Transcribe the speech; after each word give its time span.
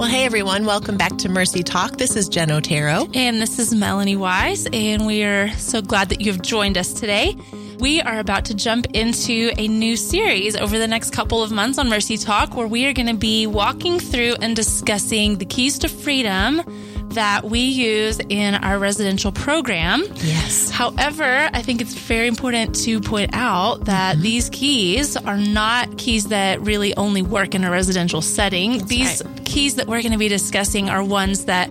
Well, 0.00 0.08
hey 0.08 0.24
everyone, 0.24 0.64
welcome 0.64 0.96
back 0.96 1.18
to 1.18 1.28
Mercy 1.28 1.62
Talk. 1.62 1.98
This 1.98 2.16
is 2.16 2.30
Jen 2.30 2.50
Otero. 2.50 3.06
And 3.12 3.38
this 3.38 3.58
is 3.58 3.74
Melanie 3.74 4.16
Wise, 4.16 4.66
and 4.72 5.04
we 5.04 5.24
are 5.24 5.50
so 5.58 5.82
glad 5.82 6.08
that 6.08 6.22
you've 6.22 6.40
joined 6.40 6.78
us 6.78 6.94
today. 6.94 7.36
We 7.78 8.00
are 8.00 8.18
about 8.18 8.46
to 8.46 8.54
jump 8.54 8.86
into 8.94 9.52
a 9.58 9.68
new 9.68 9.98
series 9.98 10.56
over 10.56 10.78
the 10.78 10.88
next 10.88 11.10
couple 11.10 11.42
of 11.42 11.52
months 11.52 11.76
on 11.76 11.90
Mercy 11.90 12.16
Talk 12.16 12.56
where 12.56 12.66
we 12.66 12.86
are 12.86 12.94
going 12.94 13.08
to 13.08 13.14
be 13.14 13.46
walking 13.46 14.00
through 14.00 14.36
and 14.40 14.56
discussing 14.56 15.36
the 15.36 15.44
keys 15.44 15.78
to 15.80 15.88
freedom 15.88 16.62
that 17.10 17.44
we 17.44 17.60
use 17.60 18.20
in 18.28 18.54
our 18.54 18.78
residential 18.78 19.32
program. 19.32 20.02
Yes. 20.22 20.70
However, 20.70 21.50
I 21.52 21.60
think 21.60 21.80
it's 21.80 21.92
very 21.92 22.28
important 22.28 22.74
to 22.84 23.00
point 23.00 23.34
out 23.34 23.84
that 23.84 24.14
mm-hmm. 24.14 24.22
these 24.22 24.48
keys 24.48 25.16
are 25.16 25.36
not 25.36 25.98
keys 25.98 26.28
that 26.28 26.60
really 26.62 26.96
only 26.96 27.20
work 27.20 27.54
in 27.54 27.64
a 27.64 27.70
residential 27.70 28.22
setting. 28.22 28.78
That's 28.78 28.88
these 28.88 29.22
right. 29.24 29.39
Keys 29.50 29.74
that 29.74 29.88
we're 29.88 30.00
going 30.00 30.12
to 30.12 30.18
be 30.18 30.28
discussing 30.28 30.88
are 30.88 31.02
ones 31.02 31.46
that 31.46 31.70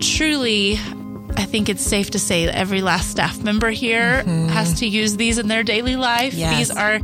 truly 0.00 0.78
I 1.36 1.44
think 1.44 1.68
it's 1.68 1.82
safe 1.82 2.12
to 2.12 2.18
say 2.18 2.46
that 2.46 2.54
every 2.54 2.80
last 2.80 3.10
staff 3.10 3.42
member 3.42 3.70
here 3.70 4.22
mm-hmm. 4.22 4.48
has 4.48 4.80
to 4.80 4.86
use 4.86 5.16
these 5.16 5.38
in 5.38 5.48
their 5.48 5.62
daily 5.62 5.96
life. 5.96 6.32
Yes. 6.32 6.56
These 6.56 6.70
are 6.70 7.00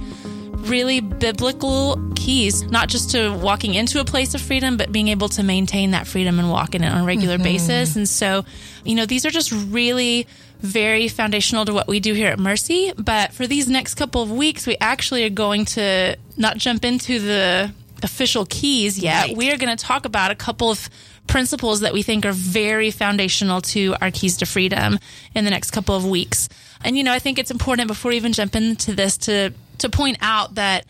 really 0.69 1.01
biblical 1.01 2.01
keys, 2.15 2.63
not 2.63 2.89
just 2.89 3.11
to 3.11 3.37
walking 3.37 3.75
into 3.75 4.01
a 4.01 4.05
place 4.05 4.35
of 4.35 4.41
freedom, 4.41 4.77
but 4.77 4.93
being 4.93 5.09
able 5.09 5.29
to 5.31 5.43
maintain 5.43 5.91
that 5.91 6.07
freedom 6.07 6.39
and 6.39 6.51
walk 6.51 6.75
in 6.75 6.85
it 6.85 6.89
on 6.89 7.03
a 7.03 7.05
regular 7.05 7.35
mm-hmm. 7.35 7.45
basis. 7.45 7.97
And 7.97 8.09
so, 8.09 8.45
you 8.85 8.95
know, 8.95 9.05
these 9.05 9.27
are 9.27 9.31
just 9.31 9.53
really 9.53 10.27
very 10.61 11.09
foundational 11.09 11.65
to 11.65 11.75
what 11.75 11.89
we 11.89 11.99
do 11.99 12.15
here 12.15 12.29
at 12.29 12.39
Mercy. 12.39 12.93
But 12.97 13.33
for 13.33 13.47
these 13.47 13.69
next 13.69 13.97
couple 13.97 14.23
of 14.23 14.31
weeks, 14.31 14.67
we 14.67 14.77
actually 14.81 15.25
are 15.25 15.31
going 15.31 15.65
to 15.67 16.17
not 16.37 16.57
jump 16.57 16.85
into 16.85 17.19
the 17.19 17.73
official 18.03 18.47
keys 18.47 18.99
yet. 18.99 19.29
Right. 19.29 19.37
We 19.37 19.53
are 19.53 19.57
going 19.57 19.75
to 19.75 19.83
talk 19.83 20.05
about 20.05 20.31
a 20.31 20.35
couple 20.35 20.71
of 20.71 20.89
principles 21.27 21.81
that 21.81 21.93
we 21.93 22.03
think 22.03 22.27
are 22.27 22.33
very 22.33 22.91
foundational 22.91 23.61
to 23.61 23.95
our 24.01 24.11
keys 24.11 24.37
to 24.39 24.47
freedom 24.47 24.99
in 25.35 25.45
the 25.45 25.51
next 25.51 25.71
couple 25.71 25.95
of 25.95 26.07
weeks. 26.07 26.49
And 26.85 26.97
you 26.97 27.05
know, 27.05 27.13
I 27.13 27.19
think 27.19 27.39
it's 27.39 27.51
important 27.51 27.89
before 27.89 28.11
we 28.11 28.17
even 28.17 28.33
jump 28.33 28.57
into 28.57 28.95
this 28.95 29.17
to 29.19 29.53
to 29.79 29.89
point 29.89 30.19
out 30.21 30.57
that 30.57 30.85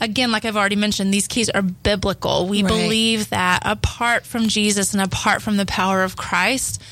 again, 0.00 0.30
like 0.30 0.44
I've 0.44 0.56
already 0.56 0.76
mentioned, 0.76 1.12
these 1.12 1.28
keys 1.28 1.48
are 1.50 1.62
biblical. 1.62 2.48
We 2.48 2.62
right. 2.62 2.68
believe 2.68 3.30
that 3.30 3.62
apart 3.64 4.26
from 4.26 4.48
Jesus 4.48 4.92
and 4.92 5.02
apart 5.02 5.42
from 5.42 5.56
the 5.56 5.66
power 5.66 6.02
of 6.02 6.16
Christ, 6.16 6.82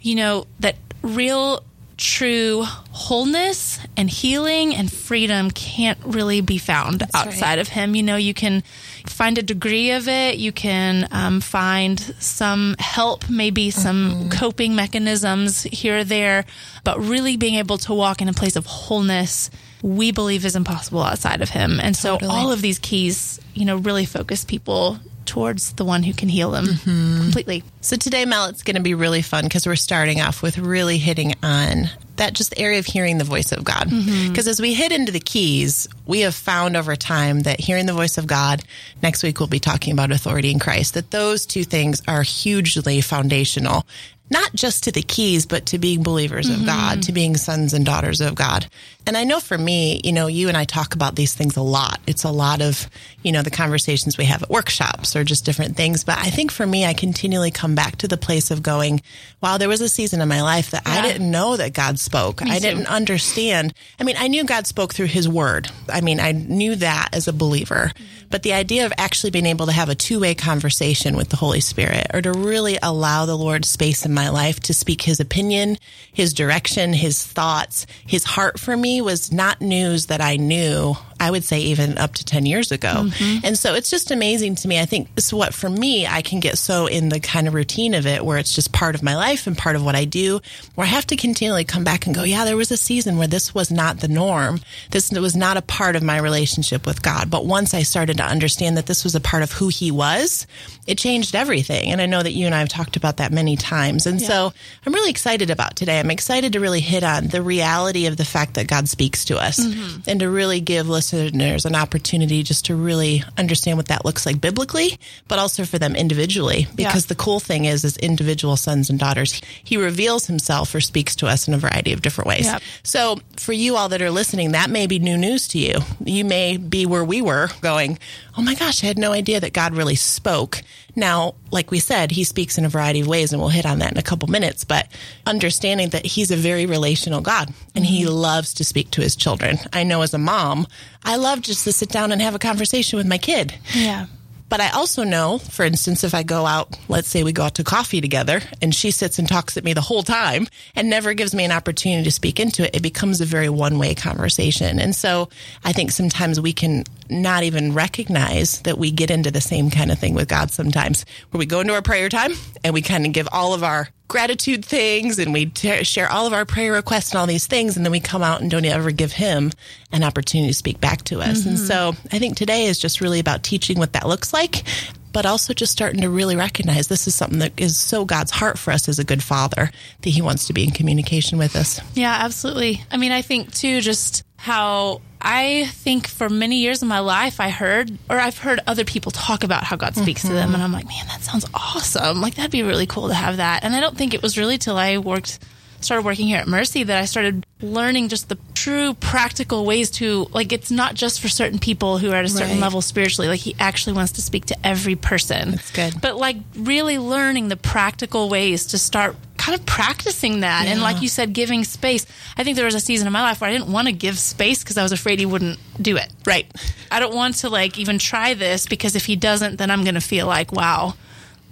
you 0.00 0.14
know, 0.14 0.46
that 0.60 0.76
real 1.02 1.64
true 2.02 2.64
wholeness 2.90 3.78
and 3.96 4.10
healing 4.10 4.74
and 4.74 4.92
freedom 4.92 5.52
can't 5.52 5.98
really 6.04 6.40
be 6.40 6.58
found 6.58 6.98
That's 6.98 7.14
outside 7.14 7.42
right. 7.42 7.58
of 7.60 7.68
him. 7.68 7.94
You 7.94 8.02
know, 8.02 8.16
you 8.16 8.34
can 8.34 8.62
find 9.06 9.38
a 9.38 9.42
degree 9.42 9.92
of 9.92 10.08
it. 10.08 10.36
You 10.36 10.50
can 10.50 11.06
um, 11.12 11.40
find 11.40 12.00
some 12.00 12.74
help, 12.80 13.30
maybe 13.30 13.70
some 13.70 14.10
mm-hmm. 14.10 14.28
coping 14.30 14.74
mechanisms 14.74 15.62
here 15.62 15.98
or 15.98 16.04
there, 16.04 16.44
but 16.82 16.98
really 16.98 17.36
being 17.36 17.54
able 17.54 17.78
to 17.78 17.94
walk 17.94 18.20
in 18.20 18.28
a 18.28 18.32
place 18.32 18.56
of 18.56 18.66
wholeness, 18.66 19.48
we 19.80 20.10
believe 20.10 20.44
is 20.44 20.56
impossible 20.56 21.02
outside 21.02 21.40
of 21.40 21.50
Him. 21.50 21.78
And 21.78 21.96
so 21.96 22.14
totally. 22.14 22.30
all 22.30 22.50
of 22.50 22.62
these 22.62 22.80
keys, 22.80 23.40
you 23.54 23.64
know, 23.64 23.76
really 23.76 24.06
focus 24.06 24.44
people 24.44 24.98
towards 25.26 25.72
the 25.74 25.84
one 25.84 26.02
who 26.02 26.12
can 26.12 26.28
heal 26.28 26.50
them 26.50 26.66
mm-hmm. 26.66 27.22
completely. 27.22 27.64
So 27.80 27.96
today, 27.96 28.24
Mel, 28.24 28.46
it's 28.46 28.62
going 28.62 28.76
to 28.76 28.82
be 28.82 28.94
really 28.94 29.22
fun 29.22 29.44
because 29.44 29.66
we're 29.66 29.76
starting 29.76 30.20
off 30.20 30.42
with 30.42 30.58
really 30.58 30.98
hitting 30.98 31.34
on 31.42 31.90
that 32.16 32.34
just 32.34 32.58
area 32.58 32.78
of 32.78 32.86
hearing 32.86 33.18
the 33.18 33.24
voice 33.24 33.52
of 33.52 33.64
God. 33.64 33.84
Because 33.84 34.04
mm-hmm. 34.04 34.48
as 34.48 34.60
we 34.60 34.74
hit 34.74 34.92
into 34.92 35.12
the 35.12 35.20
keys, 35.20 35.88
we 36.06 36.20
have 36.20 36.34
found 36.34 36.76
over 36.76 36.94
time 36.96 37.40
that 37.40 37.60
hearing 37.60 37.86
the 37.86 37.92
voice 37.92 38.18
of 38.18 38.26
God, 38.26 38.62
next 39.02 39.22
week 39.22 39.38
we'll 39.38 39.48
be 39.48 39.58
talking 39.58 39.92
about 39.92 40.12
authority 40.12 40.50
in 40.50 40.58
Christ, 40.58 40.94
that 40.94 41.10
those 41.10 41.46
two 41.46 41.64
things 41.64 42.02
are 42.06 42.22
hugely 42.22 43.00
foundational 43.00 43.86
not 44.32 44.54
just 44.54 44.84
to 44.84 44.92
the 44.92 45.02
keys, 45.02 45.46
but 45.46 45.66
to 45.66 45.78
being 45.78 46.02
believers 46.02 46.48
mm-hmm. 46.50 46.62
of 46.62 46.66
God, 46.66 47.02
to 47.02 47.12
being 47.12 47.36
sons 47.36 47.74
and 47.74 47.84
daughters 47.84 48.20
of 48.20 48.34
God. 48.34 48.66
And 49.06 49.16
I 49.16 49.24
know 49.24 49.40
for 49.40 49.58
me, 49.58 50.00
you 50.04 50.12
know, 50.12 50.26
you 50.26 50.48
and 50.48 50.56
I 50.56 50.64
talk 50.64 50.94
about 50.94 51.16
these 51.16 51.34
things 51.34 51.56
a 51.56 51.62
lot. 51.62 52.00
It's 52.06 52.24
a 52.24 52.30
lot 52.30 52.62
of, 52.62 52.88
you 53.22 53.32
know, 53.32 53.42
the 53.42 53.50
conversations 53.50 54.16
we 54.16 54.24
have 54.26 54.42
at 54.42 54.50
workshops 54.50 55.14
or 55.14 55.24
just 55.24 55.44
different 55.44 55.76
things. 55.76 56.04
But 56.04 56.18
I 56.18 56.30
think 56.30 56.50
for 56.50 56.66
me, 56.66 56.86
I 56.86 56.94
continually 56.94 57.50
come 57.50 57.74
back 57.74 57.96
to 57.96 58.08
the 58.08 58.16
place 58.16 58.50
of 58.50 58.62
going, 58.62 59.02
wow, 59.40 59.58
there 59.58 59.68
was 59.68 59.80
a 59.80 59.88
season 59.88 60.20
in 60.20 60.28
my 60.28 60.42
life 60.42 60.70
that 60.70 60.84
yeah. 60.86 60.94
I 60.94 61.02
didn't 61.02 61.30
know 61.30 61.56
that 61.56 61.74
God 61.74 61.98
spoke. 61.98 62.42
I 62.42 62.58
didn't 62.58 62.86
understand. 62.86 63.74
I 64.00 64.04
mean, 64.04 64.16
I 64.18 64.28
knew 64.28 64.44
God 64.44 64.66
spoke 64.66 64.94
through 64.94 65.06
his 65.06 65.28
word. 65.28 65.68
I 65.88 66.00
mean, 66.00 66.20
I 66.20 66.32
knew 66.32 66.76
that 66.76 67.10
as 67.12 67.28
a 67.28 67.32
believer. 67.32 67.92
Mm-hmm. 67.94 68.22
But 68.32 68.42
the 68.42 68.54
idea 68.54 68.86
of 68.86 68.94
actually 68.96 69.30
being 69.30 69.44
able 69.44 69.66
to 69.66 69.72
have 69.72 69.90
a 69.90 69.94
two 69.94 70.18
way 70.18 70.34
conversation 70.34 71.16
with 71.16 71.28
the 71.28 71.36
Holy 71.36 71.60
Spirit 71.60 72.06
or 72.14 72.22
to 72.22 72.32
really 72.32 72.78
allow 72.82 73.26
the 73.26 73.36
Lord 73.36 73.66
space 73.66 74.06
in 74.06 74.14
my 74.14 74.21
life 74.28 74.60
to 74.60 74.74
speak 74.74 75.02
his 75.02 75.20
opinion, 75.20 75.78
his 76.12 76.34
direction, 76.34 76.92
his 76.92 77.24
thoughts, 77.24 77.86
his 78.06 78.24
heart 78.24 78.58
for 78.58 78.76
me 78.76 79.00
was 79.00 79.32
not 79.32 79.60
news 79.60 80.06
that 80.06 80.20
I 80.20 80.36
knew 80.36 80.96
I 81.22 81.30
would 81.30 81.44
say 81.44 81.60
even 81.60 81.98
up 81.98 82.14
to 82.14 82.24
10 82.24 82.46
years 82.46 82.72
ago. 82.72 82.88
Mm-hmm. 82.88 83.46
And 83.46 83.56
so 83.56 83.74
it's 83.74 83.90
just 83.90 84.10
amazing 84.10 84.56
to 84.56 84.66
me. 84.66 84.80
I 84.80 84.86
think 84.86 85.14
this 85.14 85.26
is 85.26 85.32
what 85.32 85.54
for 85.54 85.70
me, 85.70 86.04
I 86.04 86.20
can 86.20 86.40
get 86.40 86.58
so 86.58 86.86
in 86.86 87.10
the 87.10 87.20
kind 87.20 87.46
of 87.46 87.54
routine 87.54 87.94
of 87.94 88.08
it 88.08 88.24
where 88.24 88.38
it's 88.38 88.52
just 88.52 88.72
part 88.72 88.96
of 88.96 89.04
my 89.04 89.14
life 89.14 89.46
and 89.46 89.56
part 89.56 89.76
of 89.76 89.84
what 89.84 89.94
I 89.94 90.04
do, 90.04 90.40
where 90.74 90.84
I 90.84 90.90
have 90.90 91.06
to 91.06 91.16
continually 91.16 91.64
come 91.64 91.84
back 91.84 92.06
and 92.06 92.14
go, 92.14 92.24
yeah, 92.24 92.44
there 92.44 92.56
was 92.56 92.72
a 92.72 92.76
season 92.76 93.18
where 93.18 93.28
this 93.28 93.54
was 93.54 93.70
not 93.70 94.00
the 94.00 94.08
norm. 94.08 94.58
This 94.90 95.12
was 95.12 95.36
not 95.36 95.56
a 95.56 95.62
part 95.62 95.94
of 95.94 96.02
my 96.02 96.18
relationship 96.18 96.86
with 96.86 97.02
God. 97.02 97.30
But 97.30 97.46
once 97.46 97.72
I 97.72 97.84
started 97.84 98.16
to 98.16 98.24
understand 98.24 98.76
that 98.76 98.86
this 98.86 99.04
was 99.04 99.14
a 99.14 99.20
part 99.20 99.44
of 99.44 99.52
who 99.52 99.68
he 99.68 99.92
was, 99.92 100.48
it 100.88 100.98
changed 100.98 101.36
everything. 101.36 101.92
And 101.92 102.00
I 102.00 102.06
know 102.06 102.20
that 102.20 102.32
you 102.32 102.46
and 102.46 102.54
I 102.54 102.58
have 102.58 102.68
talked 102.68 102.96
about 102.96 103.18
that 103.18 103.30
many 103.30 103.54
times. 103.54 104.06
And 104.06 104.20
yeah. 104.20 104.26
so 104.26 104.52
I'm 104.84 104.92
really 104.92 105.10
excited 105.10 105.50
about 105.50 105.76
today. 105.76 106.00
I'm 106.00 106.10
excited 106.10 106.54
to 106.54 106.60
really 106.60 106.80
hit 106.80 107.04
on 107.04 107.28
the 107.28 107.42
reality 107.42 108.06
of 108.06 108.16
the 108.16 108.24
fact 108.24 108.54
that 108.54 108.66
God 108.66 108.88
speaks 108.88 109.26
to 109.26 109.38
us 109.38 109.60
mm-hmm. 109.60 110.00
and 110.08 110.18
to 110.18 110.28
really 110.28 110.60
give 110.60 110.88
listeners 110.88 111.11
listeners 111.12 111.64
an 111.64 111.74
opportunity 111.74 112.42
just 112.42 112.66
to 112.66 112.74
really 112.74 113.22
understand 113.38 113.76
what 113.76 113.88
that 113.88 114.04
looks 114.04 114.26
like 114.26 114.40
biblically, 114.40 114.98
but 115.28 115.38
also 115.38 115.64
for 115.64 115.78
them 115.78 115.94
individually. 115.94 116.66
Because 116.74 117.04
yeah. 117.04 117.08
the 117.08 117.14
cool 117.14 117.40
thing 117.40 117.64
is, 117.64 117.84
as 117.84 117.96
individual 117.98 118.56
sons 118.56 118.90
and 118.90 118.98
daughters, 118.98 119.40
he 119.62 119.76
reveals 119.76 120.26
himself 120.26 120.74
or 120.74 120.80
speaks 120.80 121.14
to 121.16 121.26
us 121.26 121.48
in 121.48 121.54
a 121.54 121.58
variety 121.58 121.92
of 121.92 122.02
different 122.02 122.28
ways. 122.28 122.46
Yeah. 122.46 122.58
So 122.82 123.20
for 123.36 123.52
you 123.52 123.76
all 123.76 123.88
that 123.90 124.02
are 124.02 124.10
listening, 124.10 124.52
that 124.52 124.70
may 124.70 124.86
be 124.86 124.98
new 124.98 125.16
news 125.16 125.48
to 125.48 125.58
you. 125.58 125.80
You 126.04 126.24
may 126.24 126.56
be 126.56 126.86
where 126.86 127.04
we 127.04 127.22
were 127.22 127.48
going, 127.60 127.98
oh 128.36 128.42
my 128.42 128.54
gosh, 128.54 128.82
I 128.82 128.86
had 128.86 128.98
no 128.98 129.12
idea 129.12 129.40
that 129.40 129.52
God 129.52 129.74
really 129.74 129.94
spoke. 129.94 130.62
Now, 130.94 131.34
like 131.50 131.70
we 131.70 131.78
said, 131.78 132.10
he 132.10 132.24
speaks 132.24 132.58
in 132.58 132.64
a 132.64 132.68
variety 132.68 133.00
of 133.00 133.06
ways, 133.06 133.32
and 133.32 133.40
we'll 133.40 133.50
hit 133.50 133.66
on 133.66 133.78
that 133.78 133.92
in 133.92 133.98
a 133.98 134.02
couple 134.02 134.28
minutes, 134.28 134.64
but 134.64 134.88
understanding 135.26 135.90
that 135.90 136.04
he's 136.04 136.30
a 136.30 136.36
very 136.36 136.66
relational 136.66 137.20
God 137.20 137.52
and 137.74 137.84
he 137.84 138.04
mm-hmm. 138.04 138.12
loves 138.12 138.54
to 138.54 138.64
speak 138.64 138.90
to 138.92 139.00
his 139.00 139.16
children. 139.16 139.58
I 139.72 139.84
know 139.84 140.02
as 140.02 140.14
a 140.14 140.18
mom, 140.18 140.66
I 141.02 141.16
love 141.16 141.40
just 141.40 141.64
to 141.64 141.72
sit 141.72 141.88
down 141.88 142.12
and 142.12 142.20
have 142.20 142.34
a 142.34 142.38
conversation 142.38 142.96
with 142.96 143.06
my 143.06 143.18
kid. 143.18 143.54
Yeah. 143.74 144.06
But 144.52 144.60
I 144.60 144.68
also 144.68 145.02
know, 145.02 145.38
for 145.38 145.64
instance, 145.64 146.04
if 146.04 146.14
I 146.14 146.24
go 146.24 146.44
out, 146.44 146.78
let's 146.86 147.08
say 147.08 147.24
we 147.24 147.32
go 147.32 147.44
out 147.44 147.54
to 147.54 147.64
coffee 147.64 148.02
together 148.02 148.42
and 148.60 148.74
she 148.74 148.90
sits 148.90 149.18
and 149.18 149.26
talks 149.26 149.56
at 149.56 149.64
me 149.64 149.72
the 149.72 149.80
whole 149.80 150.02
time 150.02 150.46
and 150.76 150.90
never 150.90 151.14
gives 151.14 151.34
me 151.34 151.46
an 151.46 151.52
opportunity 151.52 152.04
to 152.04 152.10
speak 152.10 152.38
into 152.38 152.66
it, 152.66 152.76
it 152.76 152.82
becomes 152.82 153.22
a 153.22 153.24
very 153.24 153.48
one 153.48 153.78
way 153.78 153.94
conversation. 153.94 154.78
And 154.78 154.94
so 154.94 155.30
I 155.64 155.72
think 155.72 155.90
sometimes 155.90 156.38
we 156.38 156.52
can 156.52 156.84
not 157.08 157.44
even 157.44 157.72
recognize 157.72 158.60
that 158.64 158.76
we 158.76 158.90
get 158.90 159.10
into 159.10 159.30
the 159.30 159.40
same 159.40 159.70
kind 159.70 159.90
of 159.90 159.98
thing 159.98 160.12
with 160.12 160.28
God 160.28 160.50
sometimes, 160.50 161.06
where 161.30 161.38
we 161.38 161.46
go 161.46 161.60
into 161.60 161.72
our 161.72 161.80
prayer 161.80 162.10
time 162.10 162.32
and 162.62 162.74
we 162.74 162.82
kind 162.82 163.06
of 163.06 163.12
give 163.14 163.28
all 163.32 163.54
of 163.54 163.64
our 163.64 163.88
gratitude 164.08 164.64
things 164.64 165.18
and 165.18 165.32
we 165.32 165.46
t- 165.46 165.84
share 165.84 166.10
all 166.10 166.26
of 166.26 166.32
our 166.32 166.44
prayer 166.44 166.72
requests 166.72 167.12
and 167.12 167.18
all 167.18 167.26
these 167.26 167.46
things. 167.46 167.76
And 167.76 167.84
then 167.84 167.92
we 167.92 168.00
come 168.00 168.22
out 168.22 168.40
and 168.40 168.50
don't 168.50 168.64
ever 168.64 168.90
give 168.90 169.12
him 169.12 169.50
an 169.90 170.02
opportunity 170.02 170.50
to 170.50 170.54
speak 170.54 170.80
back 170.80 171.02
to 171.04 171.20
us. 171.20 171.40
Mm-hmm. 171.40 171.48
And 171.48 171.58
so 171.58 171.94
I 172.12 172.18
think 172.18 172.36
today 172.36 172.66
is 172.66 172.78
just 172.78 173.00
really 173.00 173.20
about 173.20 173.42
teaching 173.42 173.78
what 173.78 173.94
that 173.94 174.06
looks 174.06 174.32
like 174.32 174.64
but 175.12 175.26
also 175.26 175.52
just 175.52 175.72
starting 175.72 176.00
to 176.00 176.08
really 176.08 176.36
recognize 176.36 176.88
this 176.88 177.06
is 177.06 177.14
something 177.14 177.40
that 177.40 177.52
is 177.58 177.76
so 177.76 178.04
God's 178.04 178.30
heart 178.30 178.58
for 178.58 178.72
us 178.72 178.88
as 178.88 178.98
a 178.98 179.04
good 179.04 179.22
father 179.22 179.70
that 180.00 180.10
he 180.10 180.22
wants 180.22 180.46
to 180.46 180.52
be 180.52 180.64
in 180.64 180.70
communication 180.70 181.38
with 181.38 181.54
us. 181.54 181.80
Yeah, 181.94 182.16
absolutely. 182.20 182.82
I 182.90 182.96
mean, 182.96 183.12
I 183.12 183.22
think 183.22 183.52
too, 183.52 183.80
just 183.80 184.24
how 184.36 185.02
I 185.22 185.66
think 185.66 186.08
for 186.08 186.28
many 186.28 186.56
years 186.56 186.82
of 186.82 186.88
my 186.88 186.98
life, 186.98 187.40
I 187.40 187.48
heard, 187.48 187.96
or 188.10 188.18
I've 188.18 188.38
heard 188.38 188.60
other 188.66 188.84
people 188.84 189.12
talk 189.12 189.44
about 189.44 189.64
how 189.64 189.76
God 189.76 189.94
speaks 189.94 190.22
mm-hmm. 190.22 190.28
to 190.30 190.34
them. 190.34 190.46
Mm-hmm. 190.48 190.54
And 190.54 190.62
I'm 190.64 190.72
like, 190.72 190.86
man, 190.86 191.06
that 191.06 191.22
sounds 191.22 191.46
awesome. 191.54 192.20
Like, 192.20 192.34
that'd 192.34 192.50
be 192.50 192.62
really 192.62 192.86
cool 192.86 193.08
to 193.08 193.14
have 193.14 193.36
that. 193.36 193.64
And 193.64 193.74
I 193.74 193.80
don't 193.80 193.96
think 193.96 194.14
it 194.14 194.22
was 194.22 194.36
really 194.36 194.58
till 194.58 194.76
I 194.76 194.98
worked, 194.98 195.38
started 195.80 196.04
working 196.04 196.26
here 196.26 196.38
at 196.38 196.48
Mercy 196.48 196.82
that 196.82 197.00
I 197.00 197.04
started 197.04 197.46
learning 197.60 198.08
just 198.08 198.28
the 198.28 198.38
true 198.54 198.94
practical 198.94 199.64
ways 199.64 199.90
to, 199.92 200.26
like, 200.32 200.52
it's 200.52 200.70
not 200.70 200.94
just 200.94 201.20
for 201.20 201.28
certain 201.28 201.58
people 201.58 201.98
who 201.98 202.10
are 202.10 202.16
at 202.16 202.24
a 202.24 202.28
certain 202.28 202.54
right. 202.54 202.60
level 202.60 202.80
spiritually. 202.80 203.28
Like, 203.28 203.40
He 203.40 203.54
actually 203.58 203.92
wants 203.94 204.12
to 204.12 204.22
speak 204.22 204.46
to 204.46 204.66
every 204.66 204.96
person. 204.96 205.52
That's 205.52 205.70
good. 205.70 206.00
But, 206.00 206.16
like, 206.16 206.36
really 206.56 206.98
learning 206.98 207.48
the 207.48 207.56
practical 207.56 208.28
ways 208.28 208.66
to 208.66 208.78
start 208.78 209.16
kind 209.42 209.58
of 209.58 209.66
practicing 209.66 210.40
that. 210.40 210.64
Yeah. 210.64 210.72
And 210.72 210.82
like 210.82 211.02
you 211.02 211.08
said, 211.08 211.32
giving 211.32 211.64
space. 211.64 212.06
I 212.36 212.44
think 212.44 212.56
there 212.56 212.64
was 212.64 212.76
a 212.76 212.80
season 212.80 213.08
in 213.08 213.12
my 213.12 213.22
life 213.22 213.40
where 213.40 213.50
I 213.50 213.52
didn't 213.52 213.72
want 213.72 213.88
to 213.88 213.92
give 213.92 214.18
space 214.18 214.62
because 214.62 214.78
I 214.78 214.84
was 214.84 214.92
afraid 214.92 215.18
he 215.18 215.26
wouldn't 215.26 215.58
do 215.80 215.96
it. 215.96 216.12
Right. 216.24 216.46
I 216.92 217.00
don't 217.00 217.14
want 217.14 217.36
to 217.36 217.48
like 217.48 217.76
even 217.78 217.98
try 217.98 218.34
this 218.34 218.66
because 218.66 218.94
if 218.94 219.04
he 219.04 219.16
doesn't, 219.16 219.56
then 219.56 219.70
I'm 219.70 219.82
going 219.82 219.96
to 219.96 220.00
feel 220.00 220.28
like, 220.28 220.52
wow, 220.52 220.94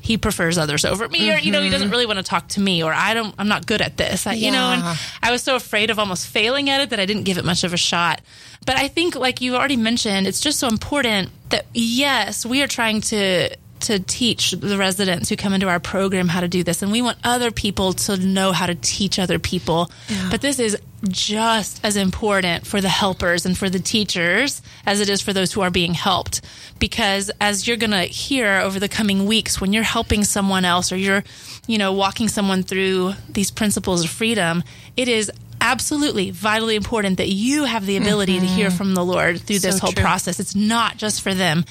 he 0.02 0.16
prefers 0.16 0.56
others 0.56 0.84
over 0.84 1.08
me 1.08 1.20
mm-hmm. 1.20 1.36
or 1.36 1.38
you 1.40 1.52
know 1.52 1.60
he 1.60 1.68
doesn't 1.68 1.86
mm-hmm. 1.86 1.92
really 1.92 2.06
want 2.06 2.18
to 2.18 2.22
talk 2.22 2.48
to 2.48 2.58
me 2.58 2.82
or 2.82 2.90
i 2.90 3.12
don't 3.12 3.34
i'm 3.38 3.48
not 3.48 3.66
good 3.66 3.82
at 3.82 3.98
this 3.98 4.26
I, 4.26 4.32
yeah. 4.32 4.46
you 4.46 4.50
know 4.50 4.70
and 4.72 4.98
i 5.22 5.30
was 5.30 5.42
so 5.42 5.56
afraid 5.56 5.90
of 5.90 5.98
almost 5.98 6.26
failing 6.26 6.70
at 6.70 6.80
it 6.80 6.88
that 6.88 6.98
i 6.98 7.04
didn't 7.04 7.24
give 7.24 7.36
it 7.36 7.44
much 7.44 7.64
of 7.64 7.74
a 7.74 7.76
shot 7.76 8.22
but 8.64 8.76
i 8.78 8.88
think 8.88 9.14
like 9.14 9.42
you 9.42 9.56
already 9.56 9.76
mentioned 9.76 10.26
it's 10.26 10.40
just 10.40 10.58
so 10.58 10.68
important 10.68 11.28
that 11.50 11.66
yes 11.74 12.46
we 12.46 12.62
are 12.62 12.66
trying 12.66 13.02
to 13.02 13.54
to 13.80 13.98
teach 13.98 14.52
the 14.52 14.76
residents 14.76 15.28
who 15.28 15.36
come 15.36 15.52
into 15.52 15.68
our 15.68 15.80
program 15.80 16.28
how 16.28 16.40
to 16.40 16.48
do 16.48 16.62
this 16.62 16.82
and 16.82 16.92
we 16.92 17.02
want 17.02 17.18
other 17.24 17.50
people 17.50 17.92
to 17.92 18.16
know 18.16 18.52
how 18.52 18.66
to 18.66 18.74
teach 18.74 19.18
other 19.18 19.38
people 19.38 19.90
yeah. 20.08 20.28
but 20.30 20.40
this 20.40 20.58
is 20.58 20.76
just 21.08 21.84
as 21.84 21.96
important 21.96 22.66
for 22.66 22.80
the 22.80 22.88
helpers 22.88 23.46
and 23.46 23.56
for 23.56 23.70
the 23.70 23.78
teachers 23.78 24.60
as 24.84 25.00
it 25.00 25.08
is 25.08 25.20
for 25.20 25.32
those 25.32 25.52
who 25.52 25.60
are 25.60 25.70
being 25.70 25.94
helped. 25.94 26.40
Because 26.78 27.30
as 27.40 27.66
you're 27.66 27.76
going 27.76 27.90
to 27.90 28.02
hear 28.02 28.58
over 28.58 28.78
the 28.78 28.88
coming 28.88 29.26
weeks, 29.26 29.60
when 29.60 29.72
you're 29.72 29.82
helping 29.82 30.24
someone 30.24 30.64
else 30.64 30.92
or 30.92 30.96
you're, 30.96 31.24
you 31.66 31.78
know, 31.78 31.92
walking 31.92 32.28
someone 32.28 32.62
through 32.62 33.14
these 33.28 33.50
principles 33.50 34.04
of 34.04 34.10
freedom, 34.10 34.62
it 34.96 35.08
is 35.08 35.30
absolutely 35.60 36.30
vitally 36.30 36.76
important 36.76 37.18
that 37.18 37.28
you 37.28 37.64
have 37.64 37.86
the 37.86 37.96
ability 37.96 38.36
mm-hmm. 38.36 38.46
to 38.46 38.52
hear 38.52 38.68
mm-hmm. 38.68 38.76
from 38.76 38.94
the 38.94 39.04
Lord 39.04 39.40
through 39.40 39.58
this 39.60 39.78
whole 39.78 39.92
true. 39.92 40.02
process. 40.02 40.40
It's 40.40 40.54
not 40.54 40.96
just 40.96 41.22
for 41.22 41.34
them. 41.34 41.64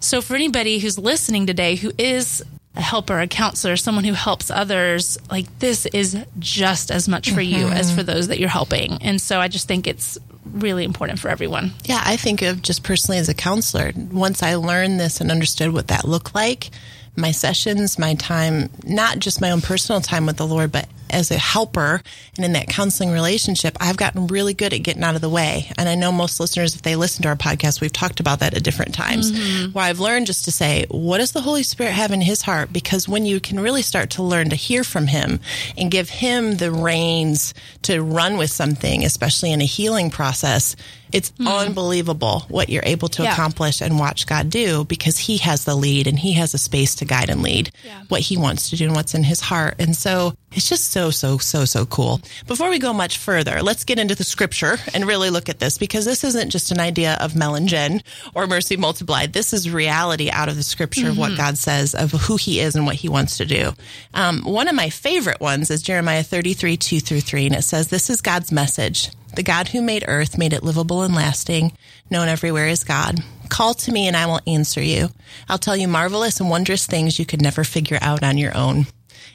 So 0.00 0.20
for 0.20 0.34
anybody 0.34 0.78
who's 0.78 0.98
listening 0.98 1.46
today 1.46 1.76
who 1.76 1.92
is 1.98 2.42
a 2.74 2.80
helper, 2.82 3.18
a 3.18 3.26
counselor, 3.26 3.76
someone 3.76 4.04
who 4.04 4.12
helps 4.12 4.50
others, 4.50 5.18
like 5.30 5.58
this 5.58 5.86
is 5.86 6.16
just 6.38 6.90
as 6.90 7.08
much 7.08 7.30
for 7.30 7.40
mm-hmm. 7.40 7.60
you 7.60 7.68
as 7.68 7.94
for 7.94 8.02
those 8.02 8.28
that 8.28 8.38
you're 8.38 8.48
helping. 8.48 8.98
And 9.02 9.20
so 9.20 9.40
I 9.40 9.48
just 9.48 9.66
think 9.66 9.86
it's 9.86 10.18
really 10.44 10.84
important 10.84 11.18
for 11.18 11.28
everyone. 11.28 11.72
Yeah, 11.84 12.02
I 12.04 12.16
think 12.16 12.42
of 12.42 12.62
just 12.62 12.82
personally 12.82 13.18
as 13.18 13.28
a 13.28 13.34
counselor, 13.34 13.92
once 13.96 14.42
I 14.42 14.56
learned 14.56 15.00
this 15.00 15.20
and 15.20 15.30
understood 15.30 15.72
what 15.72 15.88
that 15.88 16.06
looked 16.06 16.34
like, 16.34 16.70
my 17.16 17.30
sessions, 17.30 17.98
my 17.98 18.14
time, 18.14 18.70
not 18.84 19.18
just 19.18 19.40
my 19.40 19.50
own 19.50 19.60
personal 19.60 20.00
time 20.00 20.26
with 20.26 20.36
the 20.36 20.46
Lord, 20.46 20.72
but 20.72 20.88
as 21.10 21.30
a 21.30 21.38
helper 21.38 22.02
and 22.36 22.44
in 22.44 22.52
that 22.52 22.68
counseling 22.68 23.10
relationship, 23.10 23.76
I've 23.80 23.96
gotten 23.96 24.26
really 24.26 24.54
good 24.54 24.72
at 24.72 24.82
getting 24.82 25.02
out 25.02 25.14
of 25.14 25.20
the 25.20 25.30
way. 25.30 25.70
And 25.78 25.88
I 25.88 25.94
know 25.94 26.12
most 26.12 26.40
listeners, 26.40 26.74
if 26.74 26.82
they 26.82 26.96
listen 26.96 27.22
to 27.22 27.28
our 27.28 27.36
podcast, 27.36 27.80
we've 27.80 27.92
talked 27.92 28.20
about 28.20 28.40
that 28.40 28.54
at 28.54 28.62
different 28.62 28.94
times, 28.94 29.32
mm-hmm. 29.32 29.72
where 29.72 29.84
I've 29.84 30.00
learned 30.00 30.26
just 30.26 30.44
to 30.46 30.52
say, 30.52 30.86
what 30.90 31.18
does 31.18 31.32
the 31.32 31.40
Holy 31.40 31.62
Spirit 31.62 31.92
have 31.92 32.10
in 32.10 32.20
his 32.20 32.42
heart? 32.42 32.72
Because 32.72 33.08
when 33.08 33.24
you 33.24 33.40
can 33.40 33.60
really 33.60 33.82
start 33.82 34.10
to 34.10 34.22
learn 34.22 34.50
to 34.50 34.56
hear 34.56 34.84
from 34.84 35.06
him 35.06 35.40
and 35.76 35.90
give 35.90 36.08
him 36.08 36.56
the 36.56 36.72
reins 36.72 37.54
to 37.82 38.02
run 38.02 38.36
with 38.36 38.50
something, 38.50 39.04
especially 39.04 39.52
in 39.52 39.60
a 39.60 39.66
healing 39.66 40.10
process, 40.10 40.76
it's 41.16 41.30
mm-hmm. 41.30 41.48
unbelievable 41.48 42.40
what 42.48 42.68
you're 42.68 42.82
able 42.84 43.08
to 43.08 43.22
yeah. 43.22 43.32
accomplish 43.32 43.80
and 43.80 43.98
watch 43.98 44.26
God 44.26 44.50
do 44.50 44.84
because 44.84 45.16
He 45.16 45.38
has 45.38 45.64
the 45.64 45.74
lead 45.74 46.06
and 46.06 46.18
He 46.18 46.34
has 46.34 46.52
a 46.52 46.58
space 46.58 46.94
to 46.96 47.06
guide 47.06 47.30
and 47.30 47.42
lead 47.42 47.70
yeah. 47.82 48.02
what 48.08 48.20
He 48.20 48.36
wants 48.36 48.68
to 48.70 48.76
do 48.76 48.84
and 48.84 48.94
what's 48.94 49.14
in 49.14 49.24
His 49.24 49.40
heart. 49.40 49.76
And 49.78 49.96
so 49.96 50.34
it's 50.56 50.70
just 50.70 50.90
so, 50.90 51.10
so, 51.10 51.36
so, 51.36 51.66
so 51.66 51.84
cool. 51.84 52.20
Before 52.46 52.70
we 52.70 52.78
go 52.78 52.94
much 52.94 53.18
further, 53.18 53.62
let's 53.62 53.84
get 53.84 53.98
into 53.98 54.14
the 54.14 54.24
scripture 54.24 54.78
and 54.94 55.04
really 55.04 55.28
look 55.28 55.50
at 55.50 55.58
this 55.58 55.76
because 55.76 56.06
this 56.06 56.24
isn't 56.24 56.48
just 56.48 56.70
an 56.70 56.80
idea 56.80 57.18
of 57.20 57.36
Mel 57.36 57.54
and 57.54 57.68
Jen 57.68 58.02
or 58.34 58.46
Mercy 58.46 58.78
Multiplied. 58.78 59.34
This 59.34 59.52
is 59.52 59.70
reality 59.70 60.30
out 60.30 60.48
of 60.48 60.56
the 60.56 60.62
scripture, 60.62 61.08
mm-hmm. 61.08 61.20
what 61.20 61.36
God 61.36 61.58
says 61.58 61.94
of 61.94 62.10
who 62.12 62.36
He 62.36 62.58
is 62.58 62.74
and 62.74 62.86
what 62.86 62.96
He 62.96 63.10
wants 63.10 63.36
to 63.36 63.44
do. 63.44 63.72
Um, 64.14 64.44
one 64.44 64.66
of 64.66 64.74
my 64.74 64.88
favorite 64.88 65.42
ones 65.42 65.70
is 65.70 65.82
Jeremiah 65.82 66.22
33, 66.22 66.78
2 66.78 67.00
through 67.00 67.20
3. 67.20 67.46
And 67.46 67.54
it 67.56 67.62
says, 67.62 67.88
This 67.88 68.08
is 68.08 68.22
God's 68.22 68.50
message. 68.50 69.10
The 69.34 69.42
God 69.42 69.68
who 69.68 69.82
made 69.82 70.06
earth 70.08 70.38
made 70.38 70.54
it 70.54 70.62
livable 70.62 71.02
and 71.02 71.14
lasting, 71.14 71.72
known 72.10 72.28
everywhere 72.28 72.68
as 72.68 72.82
God. 72.82 73.22
Call 73.50 73.74
to 73.74 73.92
me 73.92 74.06
and 74.06 74.16
I 74.16 74.24
will 74.24 74.40
answer 74.46 74.80
you. 74.80 75.10
I'll 75.50 75.58
tell 75.58 75.76
you 75.76 75.86
marvelous 75.86 76.40
and 76.40 76.48
wondrous 76.48 76.86
things 76.86 77.18
you 77.18 77.26
could 77.26 77.42
never 77.42 77.62
figure 77.62 77.98
out 78.00 78.22
on 78.22 78.38
your 78.38 78.56
own. 78.56 78.86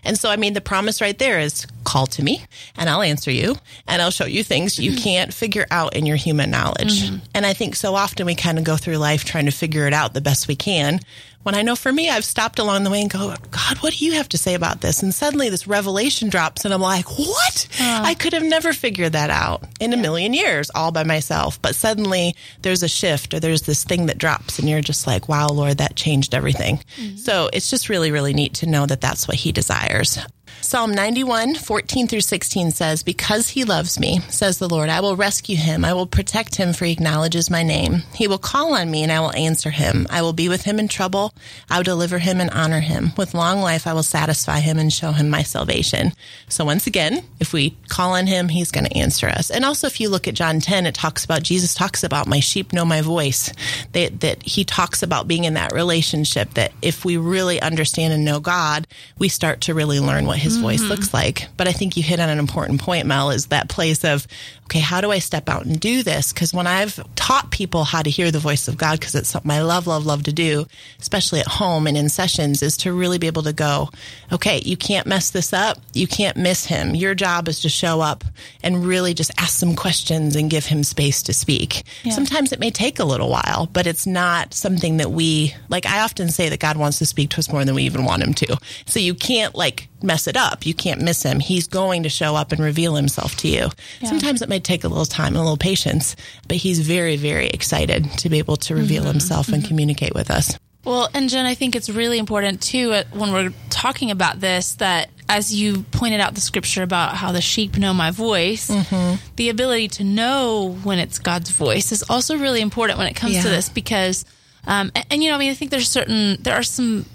And 0.04 0.18
so, 0.18 0.30
I 0.30 0.36
mean, 0.36 0.54
the 0.54 0.62
promise 0.62 1.02
right 1.02 1.18
there 1.18 1.40
is 1.40 1.68
call 1.84 2.08
to 2.08 2.24
me 2.24 2.44
and 2.78 2.90
I'll 2.90 3.02
answer 3.02 3.32
you 3.32 3.56
and 3.88 4.02
I'll 4.02 4.12
show 4.12 4.26
you 4.26 4.44
things 4.44 4.80
you 4.80 4.96
can't 4.96 5.34
figure 5.34 5.66
out 5.72 5.96
in 5.96 6.06
your 6.06 6.16
human 6.16 6.52
knowledge. 6.52 7.04
Mm-hmm. 7.04 7.18
And 7.36 7.46
I 7.46 7.54
think 7.54 7.76
so 7.76 7.96
often 7.96 8.26
we 8.26 8.36
kind 8.36 8.58
of 8.58 8.64
go 8.64 8.78
through 8.78 8.98
life 8.98 9.26
trying 9.26 9.46
to 9.46 9.52
figure 9.52 9.88
it 9.88 9.94
out 9.94 10.14
the 10.14 10.22
best 10.22 10.48
we 10.48 10.56
can 10.56 11.00
when 11.44 11.56
I 11.56 11.62
know 11.62 11.76
for 11.76 11.92
me, 11.92 12.10
I've 12.10 12.26
stopped 12.26 12.60
along 12.60 12.84
the 12.84 12.90
way 12.90 13.02
and 13.02 13.10
go, 13.10 13.36
God, 13.50 13.78
what 13.80 13.94
do 13.94 14.06
you 14.06 14.14
have 14.14 14.30
to 14.30 14.38
say 14.38 14.54
about 14.54 14.82
this? 14.82 15.02
And 15.02 15.14
suddenly 15.14 15.50
this 15.50 15.68
revelation 15.68 16.30
drops 16.30 16.66
and 16.66 16.74
I'm 16.74 16.82
like, 16.82 17.06
what? 17.18 17.68
I 17.80 18.14
could 18.14 18.34
have 18.34 18.44
never 18.44 18.74
figured 18.74 19.14
that 19.14 19.30
out 19.30 19.64
in 19.80 19.94
a 19.94 19.98
million 19.98 20.34
years 20.34 20.70
all 20.76 20.92
by 20.92 21.04
myself. 21.04 21.62
But 21.62 21.76
suddenly 21.76 22.36
there's 22.62 22.84
a 22.84 22.88
shift 22.88 23.34
or 23.34 23.40
there's 23.40 23.64
this 23.64 23.84
thing 23.84 24.08
that 24.08 24.18
drops 24.18 24.60
and 24.60 24.70
you're 24.70 24.82
just 24.82 25.08
like, 25.08 25.28
wow, 25.30 25.48
Lord, 25.48 25.80
that 25.80 25.96
changed 25.96 26.34
everything. 26.34 26.78
Mm-hmm. 26.98 27.18
So 27.18 27.50
it's 27.52 27.70
just 27.70 27.90
really, 27.90 28.12
really 28.12 28.34
neat 28.34 28.56
to 28.56 28.68
know 28.68 28.86
that 28.86 29.02
that's 29.02 29.28
what 29.28 29.38
he 29.38 29.52
desires. 29.52 30.20
Psalm 30.64 30.94
91, 30.94 31.56
14 31.56 32.08
through 32.08 32.22
16 32.22 32.70
says, 32.70 33.02
Because 33.02 33.50
he 33.50 33.64
loves 33.64 34.00
me, 34.00 34.20
says 34.30 34.60
the 34.60 34.70
Lord, 34.70 34.90
I 34.90 35.02
will 35.02 35.16
rescue 35.16 35.58
him. 35.58 35.84
I 35.84 35.94
will 35.94 36.06
protect 36.06 36.56
him, 36.56 36.72
for 36.72 36.86
he 36.86 36.92
acknowledges 36.92 37.50
my 37.50 37.64
name. 37.64 38.04
He 38.14 38.28
will 38.28 38.38
call 38.38 38.76
on 38.76 38.92
me, 38.92 39.02
and 39.02 39.12
I 39.12 39.20
will 39.22 39.36
answer 39.36 39.72
him. 39.72 40.06
I 40.12 40.22
will 40.22 40.34
be 40.34 40.50
with 40.50 40.62
him 40.62 40.80
in 40.80 40.88
trouble. 40.88 41.34
I 41.70 41.78
will 41.78 41.84
deliver 41.84 42.20
him 42.20 42.40
and 42.40 42.52
honor 42.52 42.80
him. 42.80 43.12
With 43.18 43.34
long 43.34 43.62
life, 43.62 43.88
I 43.88 43.94
will 43.94 44.04
satisfy 44.04 44.60
him 44.60 44.78
and 44.78 44.94
show 44.94 45.12
him 45.12 45.30
my 45.30 45.42
salvation. 45.42 46.14
So 46.48 46.64
once 46.64 46.86
again, 46.86 47.26
if 47.40 47.54
we 47.54 47.76
call 47.90 48.14
on 48.14 48.28
him, 48.28 48.48
he's 48.48 48.72
going 48.72 48.86
to 48.86 48.98
answer 48.98 49.28
us. 49.28 49.50
And 49.50 49.66
also, 49.66 49.88
if 49.88 50.00
you 50.00 50.10
look 50.10 50.28
at 50.28 50.36
John 50.36 50.60
10, 50.60 50.86
it 50.86 50.94
talks 50.94 51.26
about, 51.26 51.42
Jesus 51.42 51.74
talks 51.74 52.04
about, 52.04 52.28
my 52.28 52.40
sheep 52.40 52.72
know 52.72 52.86
my 52.86 53.02
voice. 53.02 53.52
That, 53.94 54.20
that 54.20 54.44
he 54.44 54.64
talks 54.64 55.02
about 55.02 55.28
being 55.28 55.44
in 55.46 55.56
that 55.56 55.74
relationship, 55.74 56.54
that 56.54 56.72
if 56.84 57.04
we 57.04 57.18
really 57.18 57.60
understand 57.60 58.14
and 58.14 58.24
know 58.24 58.40
God, 58.40 58.88
we 59.18 59.28
start 59.28 59.62
to 59.62 59.74
really 59.74 60.00
learn 60.00 60.28
what 60.28 60.38
his 60.38 60.51
his 60.52 60.58
mm-hmm. 60.58 60.68
voice 60.68 60.82
looks 60.82 61.14
like. 61.14 61.48
But 61.58 61.68
I 61.68 61.72
think 61.72 61.98
you 61.98 62.04
hit 62.04 62.20
on 62.20 62.30
an 62.30 62.40
important 62.40 62.82
point, 62.82 63.08
Mel, 63.08 63.32
is 63.32 63.48
that 63.48 63.70
place 63.70 64.04
of, 64.04 64.28
okay, 64.66 64.80
how 64.80 65.02
do 65.02 65.12
I 65.12 65.20
step 65.20 65.50
out 65.50 65.66
and 65.66 65.80
do 65.80 66.04
this? 66.04 66.34
Because 66.34 66.54
when 66.54 66.68
I've 66.68 67.00
taught 67.16 67.52
people 67.52 67.84
how 67.84 68.02
to 68.02 68.10
hear 68.10 68.32
the 68.32 68.40
voice 68.40 68.68
of 68.68 68.78
God, 68.78 69.00
because 69.00 69.16
it's 69.16 69.30
something 69.30 69.52
I 69.52 69.62
love, 69.62 69.88
love, 69.88 70.06
love 70.06 70.24
to 70.24 70.34
do, 70.34 70.66
especially 71.00 71.40
at 71.40 71.48
home 71.48 71.88
and 71.88 71.98
in 71.98 72.10
sessions, 72.10 72.62
is 72.62 72.78
to 72.78 72.94
really 72.94 73.18
be 73.18 73.28
able 73.28 73.44
to 73.44 73.54
go, 73.54 73.90
okay, 74.32 74.62
you 74.64 74.78
can't 74.78 75.08
mess 75.08 75.32
this 75.32 75.54
up. 75.54 75.78
You 75.94 76.08
can't 76.08 76.38
miss 76.38 76.66
him. 76.66 76.96
Your 76.96 77.16
job 77.16 77.48
is 77.48 77.62
to 77.62 77.70
show 77.70 78.02
up 78.02 78.24
and 78.64 78.86
really 78.86 79.14
just 79.14 79.32
ask 79.38 79.58
some 79.58 79.76
questions 79.76 80.36
and 80.36 80.50
give 80.50 80.66
him 80.66 80.84
space 80.84 81.22
to 81.24 81.34
speak. 81.34 81.84
Yeah. 82.04 82.14
Sometimes 82.14 82.52
it 82.52 82.60
may 82.60 82.72
take 82.72 83.00
a 83.00 83.06
little 83.06 83.30
while, 83.30 83.70
but 83.72 83.88
it's 83.88 84.08
not 84.08 84.54
something 84.54 84.98
that 84.98 85.12
we, 85.12 85.54
like 85.70 85.86
I 85.86 86.02
often 86.02 86.30
say 86.30 86.50
that 86.50 86.60
God 86.60 86.78
wants 86.78 86.98
to 87.00 87.06
speak 87.06 87.30
to 87.32 87.40
us 87.40 87.52
more 87.52 87.66
than 87.66 87.76
we 87.76 87.84
even 87.84 88.06
want 88.06 88.24
him 88.24 88.34
to. 88.36 88.58
So 88.86 89.00
you 89.00 89.14
can't 89.14 89.56
like 89.56 89.90
mess 90.04 90.28
it 90.28 90.38
up. 90.38 90.41
You 90.64 90.74
can't 90.74 91.02
miss 91.02 91.24
him. 91.24 91.40
He's 91.40 91.68
going 91.68 92.04
to 92.04 92.10
show 92.10 92.36
up 92.36 92.52
and 92.52 92.62
reveal 92.62 92.96
himself 92.96 93.36
to 93.38 93.48
you. 93.48 93.70
Yeah. 94.00 94.10
Sometimes 94.10 94.42
it 94.42 94.50
may 94.50 94.60
take 94.60 94.84
a 94.84 94.88
little 94.88 95.06
time 95.06 95.28
and 95.28 95.38
a 95.38 95.42
little 95.42 95.58
patience, 95.58 96.16
but 96.48 96.58
he's 96.58 96.80
very, 96.80 97.16
very 97.16 97.48
excited 97.48 98.10
to 98.20 98.30
be 98.30 98.40
able 98.40 98.58
to 98.58 98.76
reveal 98.76 99.04
mm-hmm. 99.04 99.12
himself 99.12 99.48
and 99.50 99.58
mm-hmm. 99.58 99.68
communicate 99.68 100.14
with 100.14 100.32
us. 100.32 100.58
Well, 100.84 101.10
and 101.14 101.30
Jen, 101.30 101.46
I 101.46 101.54
think 101.54 101.76
it's 101.76 101.90
really 101.90 102.18
important 102.18 102.62
too 102.62 102.92
uh, 102.92 103.04
when 103.14 103.32
we're 103.34 103.54
talking 103.70 104.10
about 104.10 104.40
this 104.40 104.76
that 104.76 105.10
as 105.30 105.54
you 105.54 105.84
pointed 105.92 106.20
out 106.20 106.34
the 106.34 106.42
scripture 106.42 106.84
about 106.84 107.16
how 107.16 107.32
the 107.32 107.42
sheep 107.42 107.78
know 107.78 107.94
my 107.94 108.12
voice, 108.12 108.70
mm-hmm. 108.70 109.16
the 109.36 109.50
ability 109.50 109.90
to 109.90 110.04
know 110.04 110.78
when 110.84 111.00
it's 111.00 111.20
God's 111.20 111.52
voice 111.52 111.92
is 111.92 112.04
also 112.10 112.38
really 112.38 112.62
important 112.62 112.98
when 112.98 113.08
it 113.08 113.16
comes 113.16 113.36
yeah. 113.36 113.44
to 113.44 113.50
this 113.50 113.70
because, 113.70 114.26
um, 114.66 114.92
and, 114.96 115.06
and, 115.12 115.24
you 115.24 115.30
know, 115.30 115.36
I 115.36 115.40
mean, 115.40 115.52
I 115.52 115.54
think 115.54 115.72
there's 115.72 115.88
certain, 115.88 116.38
there 116.42 116.56
are 116.56 116.64
some 116.64 117.06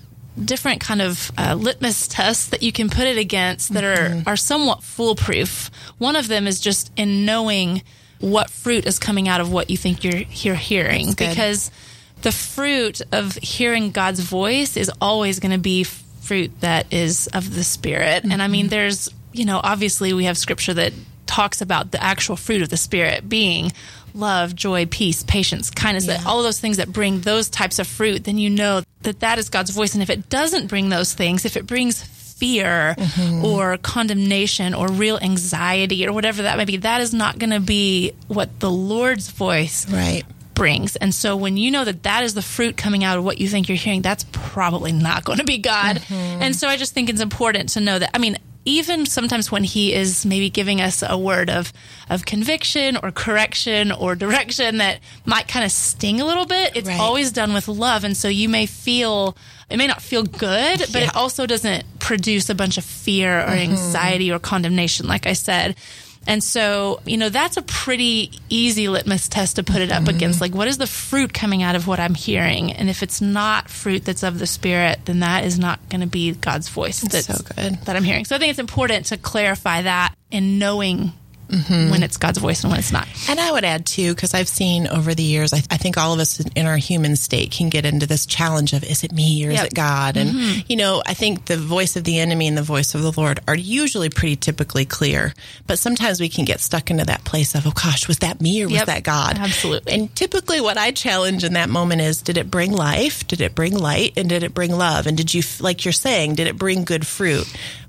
different 0.43 0.81
kind 0.81 1.01
of 1.01 1.31
uh, 1.39 1.55
litmus 1.55 2.09
tests 2.09 2.49
that 2.49 2.63
you 2.63 2.73
can 2.73 2.91
put 2.91 3.07
it 3.07 3.17
against 3.17 3.73
that 3.73 3.85
mm-hmm. 3.85 4.29
are, 4.29 4.33
are 4.33 4.37
somewhat 4.37 4.83
foolproof. 4.83 5.71
One 5.99 6.17
of 6.17 6.29
them 6.29 6.47
is 6.47 6.61
just 6.61 6.93
in 6.97 7.25
knowing 7.25 7.83
what 8.21 8.51
fruit 8.51 8.87
is 8.87 8.99
coming 8.99 9.29
out 9.29 9.41
of 9.41 9.53
what 9.53 9.71
you 9.71 9.77
think 9.77 10.05
you're, 10.05 10.23
you're 10.31 10.55
hearing 10.55 11.13
because 11.13 11.71
the 12.23 12.33
fruit 12.33 13.03
of 13.13 13.35
hearing 13.37 13.91
God's 13.91 14.21
voice 14.21 14.77
is 14.77 14.91
always 15.01 15.39
going 15.39 15.53
to 15.53 15.59
be 15.59 15.85
fruit 15.85 16.61
that 16.61 16.93
is 16.93 17.29
of 17.29 17.55
the 17.55 17.65
spirit. 17.65 18.23
Mm-hmm. 18.23 18.33
And 18.33 18.43
I 18.43 18.49
mean, 18.49 18.67
mm-hmm. 18.67 18.71
there's, 18.71 19.09
you 19.33 19.45
know, 19.45 19.61
obviously 19.63 20.13
we 20.13 20.25
have 20.25 20.39
scripture 20.39 20.75
that 20.75 20.93
talks 21.27 21.61
about 21.61 21.91
the 21.91 22.03
actual 22.03 22.37
fruit 22.37 22.63
of 22.63 22.69
the 22.69 22.77
spirit 22.77 23.29
being 23.29 23.73
love, 24.17 24.55
joy, 24.55 24.87
peace, 24.87 25.23
patience, 25.23 25.71
kindness, 25.71 26.07
yeah. 26.07 26.17
that 26.17 26.27
all 26.27 26.43
those 26.43 26.61
things 26.61 26.79
that 26.79 26.93
bring 26.93 27.21
those 27.21 27.49
types 27.49 27.79
of 27.79 27.87
fruit, 27.87 28.25
then 28.25 28.39
you 28.39 28.51
know 28.51 28.83
that 29.03 29.21
that 29.21 29.39
is 29.39 29.49
God's 29.49 29.71
voice. 29.71 29.95
And 29.95 30.03
if 30.03 30.11
it 30.11 30.29
doesn't 30.29 30.67
bring 30.67 30.89
those 30.89 31.15
things, 31.15 31.45
if 31.45 31.57
it 31.57 31.67
brings 31.67 32.03
fear 32.37 32.95
mm-hmm. 32.99 33.45
or 33.45 33.79
condemnation 33.79 34.75
or 34.75 34.89
real 34.89 35.19
anxiety 35.19 36.07
or 36.07 36.13
whatever 36.13 36.43
that 36.43 36.59
may 36.59 36.65
be, 36.65 36.79
that 36.79 37.01
is 37.01 37.15
not 37.15 37.39
going 37.39 37.51
to 37.51 37.61
be 37.61 38.13
what 38.29 38.61
the 38.61 38.71
Lord's 38.71 39.31
voice 39.31 39.91
right. 39.91 40.23
brings. 40.55 40.97
And 40.97 41.15
so 41.15 41.37
when 41.37 41.57
you 41.57 41.71
know 41.71 41.85
that 41.85 42.03
that 42.03 42.25
is 42.25 42.35
the 42.35 42.43
fruit 42.43 42.77
coming 42.77 43.05
out 43.05 43.17
of 43.17 43.25
what 43.25 43.39
you 43.39 43.49
think 43.49 43.69
you're 43.69 43.77
hearing, 43.77 44.03
that's 44.03 44.27
probably 44.33 44.93
not 44.93 45.25
going 45.25 45.39
to 45.39 45.45
be 45.45 45.59
God. 45.59 45.97
Mm-hmm. 45.97 46.43
And 46.43 46.55
so 46.55 46.69
I 46.69 46.77
just 46.77 46.93
think 46.93 47.09
it's 47.09 47.23
important 47.23 47.71
to 47.71 47.81
know 47.81 47.99
that. 47.99 48.11
I 48.13 48.19
mean, 48.19 48.37
even 48.67 49.07
sometimes 49.07 49.51
when 49.51 49.65
he 49.65 49.95
is 49.95 50.27
maybe 50.27 50.51
giving 50.51 50.81
us 50.83 51.03
a 51.09 51.17
word 51.17 51.49
of 51.49 51.73
of 52.11 52.25
conviction 52.27 52.97
or 53.03 53.11
correction 53.11 53.91
or 53.93 54.15
direction 54.15 54.79
that 54.79 55.01
might 55.25 55.49
kind 55.49 55.65
of 55.65 55.71
sting 55.73 56.21
a 56.21 56.27
little 56.27 56.45
bit, 56.47 56.77
it's 56.77 56.89
Right. 56.89 57.01
always 57.01 57.33
done 57.33 57.55
with 57.55 57.69
love. 57.69 58.05
And 58.05 58.17
so 58.17 58.29
you 58.29 58.49
may 58.49 58.67
feel 58.67 59.37
it 59.71 59.79
may 59.79 59.87
not 59.87 60.03
feel 60.03 60.23
good, 60.23 60.81
but 60.81 60.95
Yeah. 60.95 61.05
it 61.09 61.17
also 61.17 61.47
doesn't 61.47 61.99
produce 61.99 62.49
a 62.51 62.55
bunch 62.55 62.77
of 62.79 62.85
fear 62.85 63.41
or 63.41 63.47
mm-hmm. 63.51 63.73
anxiety 63.73 64.31
or 64.31 64.39
condemnation, 64.39 65.09
like 65.09 65.27
I 65.27 65.33
said. 65.33 65.75
And 66.27 66.43
so, 66.43 67.01
you 67.07 67.17
know, 67.17 67.29
that's 67.29 67.57
a 67.57 67.63
pretty 67.63 68.33
easy 68.49 68.89
litmus 68.89 69.29
test 69.29 69.57
to 69.57 69.63
put 69.63 69.81
it 69.81 69.93
up 69.93 70.05
mm-hmm. 70.05 70.17
against. 70.17 70.41
Like, 70.41 70.55
what 70.55 70.69
is 70.69 70.79
the 70.79 70.87
fruit 70.87 71.33
coming 71.33 71.63
out 71.63 71.77
of 71.77 71.87
what 71.87 72.01
I'm 72.01 72.15
hearing? 72.15 72.73
And 72.73 72.91
if 72.91 73.03
it's 73.03 73.21
not 73.21 73.69
fruit 73.69 74.05
that's 74.05 74.23
of 74.23 74.39
the 74.39 74.47
Spirit, 74.47 75.01
then 75.05 75.21
that 75.21 75.45
is 75.45 75.59
not 75.59 75.89
going 75.89 76.01
to 76.01 76.07
be 76.07 76.33
God's 76.33 76.69
voice 76.69 77.01
that's, 77.01 77.27
so 77.27 77.43
good. 77.55 77.75
that 77.85 77.97
I'm 77.97 78.05
hearing. 78.05 78.25
So 78.25 78.35
I 78.35 78.39
think 78.39 78.51
it's 78.51 78.59
important 78.59 79.07
to 79.07 79.17
clarify 79.17 79.83
that 79.83 80.15
in 80.31 80.59
knowing 80.59 81.13
Mm-hmm. 81.49 81.91
when 81.91 82.03
it's 82.03 82.17
God's 82.17 82.39
voice 82.39 82.65
and 82.65 82.73
when 82.73 82.81
it's 82.81 82.91
not. 82.91 83.07
And 83.29 83.39
I 83.39 83.53
would 83.53 83.65
add 83.65 83.87
too, 83.87 84.15
because 84.15 84.35
I've 84.35 84.49
seen 84.49 84.89
over 84.89 85.15
the 85.15 85.23
years, 85.23 85.53
I, 85.53 85.59
I 85.71 85.77
think 85.77 85.97
all 85.97 86.13
of 86.13 86.19
us 86.19 86.41
in 86.41 86.67
our 86.67 86.77
human 86.77 87.15
state 87.15 87.53
can 87.53 87.69
get 87.69 87.85
into 87.85 88.05
this 88.05 88.27
challenge 88.27 88.73
of 88.73 88.83
is 88.83 89.05
it 89.05 89.13
me 89.13 89.47
or 89.47 89.51
is 89.51 89.63
it 89.63 89.75
God? 89.75 90.17
And, 90.17 90.31
mm-hmm. 90.31 90.61
you 90.67 90.77
know, 90.77 91.03
I 91.07 91.15
think 91.15 91.45
the 91.45 91.57
voice 91.57 91.95
of 91.95 92.03
the 92.03 92.19
enemy 92.19 92.49
and 92.49 92.59
the 92.59 92.63
voice 92.63 92.97
of 92.97 93.03
the 93.03 93.13
Lord 93.13 93.39
are 93.47 93.55
usually 93.55 94.11
pretty 94.11 94.35
typically 94.35 94.85
clear. 94.85 95.35
But 95.69 95.79
sometimes 95.79 96.21
we 96.21 96.29
can 96.29 96.45
get 96.45 96.61
stuck 96.61 96.91
into 96.91 97.05
that 97.05 97.25
place 97.25 97.55
of, 97.55 97.65
oh 97.67 97.73
gosh, 97.73 98.09
was 98.09 98.19
that 98.19 98.41
me 98.41 98.65
or 98.65 98.69
was 98.69 98.85
that 98.85 99.05
God? 99.05 99.39
Absolutely. 99.39 99.93
And 99.93 100.15
typically 100.17 100.61
what 100.61 100.79
I 100.79 100.91
challenge 100.91 101.45
in 101.45 101.53
that 101.53 101.69
moment 101.69 102.01
is 102.01 102.23
did 102.23 102.39
it 102.39 102.51
bring 102.51 102.73
life? 102.73 103.27
Did 103.29 103.41
it 103.41 103.55
bring 103.55 103.77
light? 103.77 104.15
And 104.17 104.29
did 104.29 104.43
it 104.43 104.53
bring 104.53 104.73
love? 104.73 105.07
And 105.07 105.17
did 105.17 105.33
you, 105.33 105.43
like 105.61 105.85
you're 105.85 105.93
saying, 105.93 106.35
did 106.35 106.49
it 106.49 106.59
bring 106.59 106.85
good 106.85 107.07
fruit? 107.07 107.47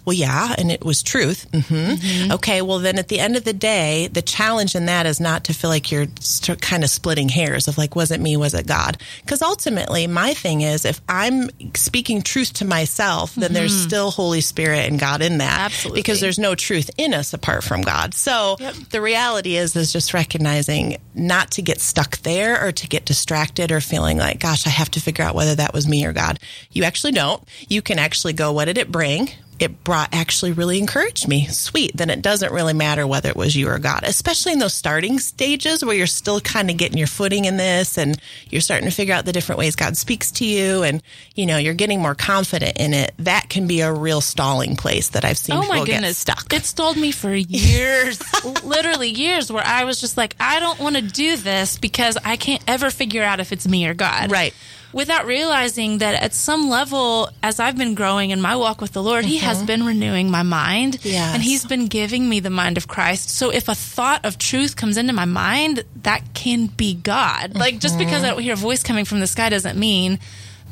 Well, 0.08 0.16
yeah, 0.16 0.56
and 0.58 0.72
it 0.72 0.86
was 0.86 1.04
truth. 1.04 1.46
hmm 1.68 2.32
Okay, 2.32 2.62
well, 2.62 2.80
then 2.80 2.98
at 2.98 3.10
the 3.10 3.20
end 3.20 3.36
of 3.36 3.44
the 3.44 3.52
day, 3.52 4.08
the 4.08 4.22
challenge 4.22 4.74
in 4.74 4.86
that 4.86 5.06
is 5.06 5.20
not 5.20 5.44
to 5.44 5.54
feel 5.54 5.70
like 5.70 5.92
you're 5.92 6.08
st- 6.22 6.62
kind 6.62 6.86
of 6.86 6.90
splitting 6.90 7.28
hairs 7.28 7.68
of 7.68 7.78
like, 7.78 7.94
was 7.94 8.10
it 8.12 8.22
me? 8.22 8.38
Was 8.38 8.54
it 8.54 8.66
God? 8.66 9.02
Because 9.22 9.42
ultimately, 9.42 10.08
my 10.08 10.34
thing 10.34 10.62
is 10.62 10.86
if 10.86 11.02
I'm 11.10 11.50
speaking 11.76 12.22
truth 12.22 12.54
to 12.54 12.66
myself, 12.66 13.36
then 13.36 13.52
there's 13.52 13.76
still 13.76 14.10
Holy 14.10 14.40
Spirit 14.40 14.90
and 14.90 14.98
God 14.98 15.22
in 15.22 15.40
that. 15.40 15.60
Absolutely. 15.60 16.00
Because 16.00 16.22
there's 16.22 16.40
no 16.40 16.56
truth 16.56 16.90
in 16.98 17.14
us 17.14 17.34
apart 17.34 17.66
from 17.66 17.82
God. 17.82 18.14
So 18.14 18.56
Yep. 18.62 18.76
the 18.92 19.02
reality 19.02 19.58
is, 19.58 19.76
is 19.76 19.92
just 19.92 20.14
recognizing 20.14 21.00
not 21.16 21.52
to 21.52 21.62
get 21.62 21.82
stuck 21.82 22.20
there 22.20 22.66
or 22.66 22.72
to 22.72 22.88
get 22.88 23.04
distracted 23.04 23.74
or 23.74 23.82
feeling 23.82 24.18
like, 24.18 24.40
gosh, 24.40 24.66
I 24.66 24.70
have 24.70 24.90
to 24.92 25.02
figure 25.02 25.26
out 25.26 25.36
whether 25.36 25.56
that 25.56 25.74
was 25.74 25.86
me 25.86 26.06
or 26.06 26.14
God. 26.14 26.40
You 26.72 26.86
actually 26.86 27.12
don't. 27.12 27.44
You 27.68 27.82
can 27.82 28.00
actually 28.00 28.32
go, 28.32 28.54
what 28.54 28.66
did 28.66 28.78
it 28.78 28.90
bring? 28.90 29.32
It 29.60 29.84
brought 29.84 30.10
actually 30.14 30.52
really 30.52 30.78
encouraged 30.80 31.28
me. 31.28 31.48
Sweet. 31.48 31.96
Then 31.96 32.10
it 32.10 32.22
doesn't 32.22 32.52
really 32.54 32.74
matter 32.74 33.08
whether 33.08 33.30
it 33.30 33.36
was 33.36 33.56
you 33.56 33.68
or 33.70 33.80
God, 33.80 34.02
especially 34.04 34.54
in 34.54 34.60
those 34.60 34.74
starting 34.74 35.20
stages 35.20 35.84
where 35.84 35.96
you're 35.96 36.08
still 36.08 36.40
kind 36.40 36.70
of 36.70 36.78
getting 36.78 36.98
your 36.98 37.08
footing 37.08 37.46
in 37.46 37.58
this 37.58 37.98
and 37.98 38.20
you're 38.50 38.62
starting 38.62 38.88
to 38.90 38.96
figure 38.96 39.14
out 39.16 39.26
the 39.26 39.34
different 39.34 39.60
ways 39.60 39.76
God 39.76 39.98
speaks 39.98 40.32
to 40.34 40.46
you 40.46 40.84
and, 40.84 41.02
you 41.36 41.46
know, 41.46 41.58
you're 41.58 41.74
getting 41.74 42.02
more 42.02 42.16
confident 42.16 42.78
in 42.78 42.94
it. 42.94 43.14
That 43.20 43.50
can 43.50 43.68
be 43.68 43.82
a 43.82 43.92
real 43.92 44.22
stalling 44.22 44.76
place 44.76 45.10
that 45.10 45.26
I've 45.26 45.38
seen 45.38 45.56
Oh 45.58 45.62
people 45.62 45.76
my 45.78 45.86
get 45.86 45.94
goodness. 45.96 46.18
stuck. 46.18 46.54
It 46.54 46.66
stalled 46.66 46.98
me 46.98 47.12
for 47.12 47.34
years, 47.36 48.22
literally 48.64 49.10
years, 49.10 49.52
where 49.52 49.66
I 49.66 49.84
was 49.86 50.00
just 50.00 50.18
like, 50.18 50.36
I 50.40 50.60
don't 50.60 50.80
want 50.80 50.96
to 50.96 51.02
do 51.02 51.38
this 51.38 51.78
because 51.78 52.18
I 52.24 52.38
can't 52.38 52.64
ever 52.68 52.90
figure 52.90 53.24
out 53.24 53.40
if 53.40 53.52
it's 53.52 53.68
me 53.68 53.88
or 53.88 53.94
God. 53.94 54.32
Right. 54.32 54.54
Without 54.98 55.28
realizing 55.28 56.00
that 56.00 56.16
at 56.24 56.34
some 56.34 56.70
level, 56.70 57.30
as 57.44 57.60
I've 57.60 57.78
been 57.78 57.94
growing 57.94 58.32
in 58.32 58.42
my 58.42 58.56
walk 58.56 58.82
with 58.82 58.94
the 58.94 59.04
Lord, 59.04 59.26
He 59.26 59.38
has 59.38 59.62
been 59.62 59.86
renewing 59.86 60.32
my 60.32 60.42
mind. 60.44 60.94
Mm-hmm. 60.96 61.08
Yes. 61.08 61.34
And 61.36 61.44
He's 61.44 61.66
been 61.66 61.86
giving 61.86 62.28
me 62.28 62.40
the 62.40 62.50
mind 62.50 62.78
of 62.78 62.88
Christ. 62.88 63.30
So 63.30 63.52
if 63.52 63.70
a 63.70 63.76
thought 63.76 64.26
of 64.26 64.38
truth 64.40 64.76
comes 64.76 64.98
into 64.98 65.14
my 65.14 65.26
mind, 65.26 65.84
that 66.02 66.22
can 66.34 66.66
be 66.68 66.96
God. 66.96 67.56
Like 67.56 67.78
just 67.80 67.98
because 67.98 68.18
Mm-hmm. 68.18 68.26
I 68.26 68.30
don't 68.30 68.42
hear 68.42 68.54
a 68.54 68.58
voice 68.70 68.82
coming 68.82 69.06
from 69.06 69.20
the 69.20 69.28
sky 69.28 69.50
doesn't 69.50 69.78
mean 69.78 70.18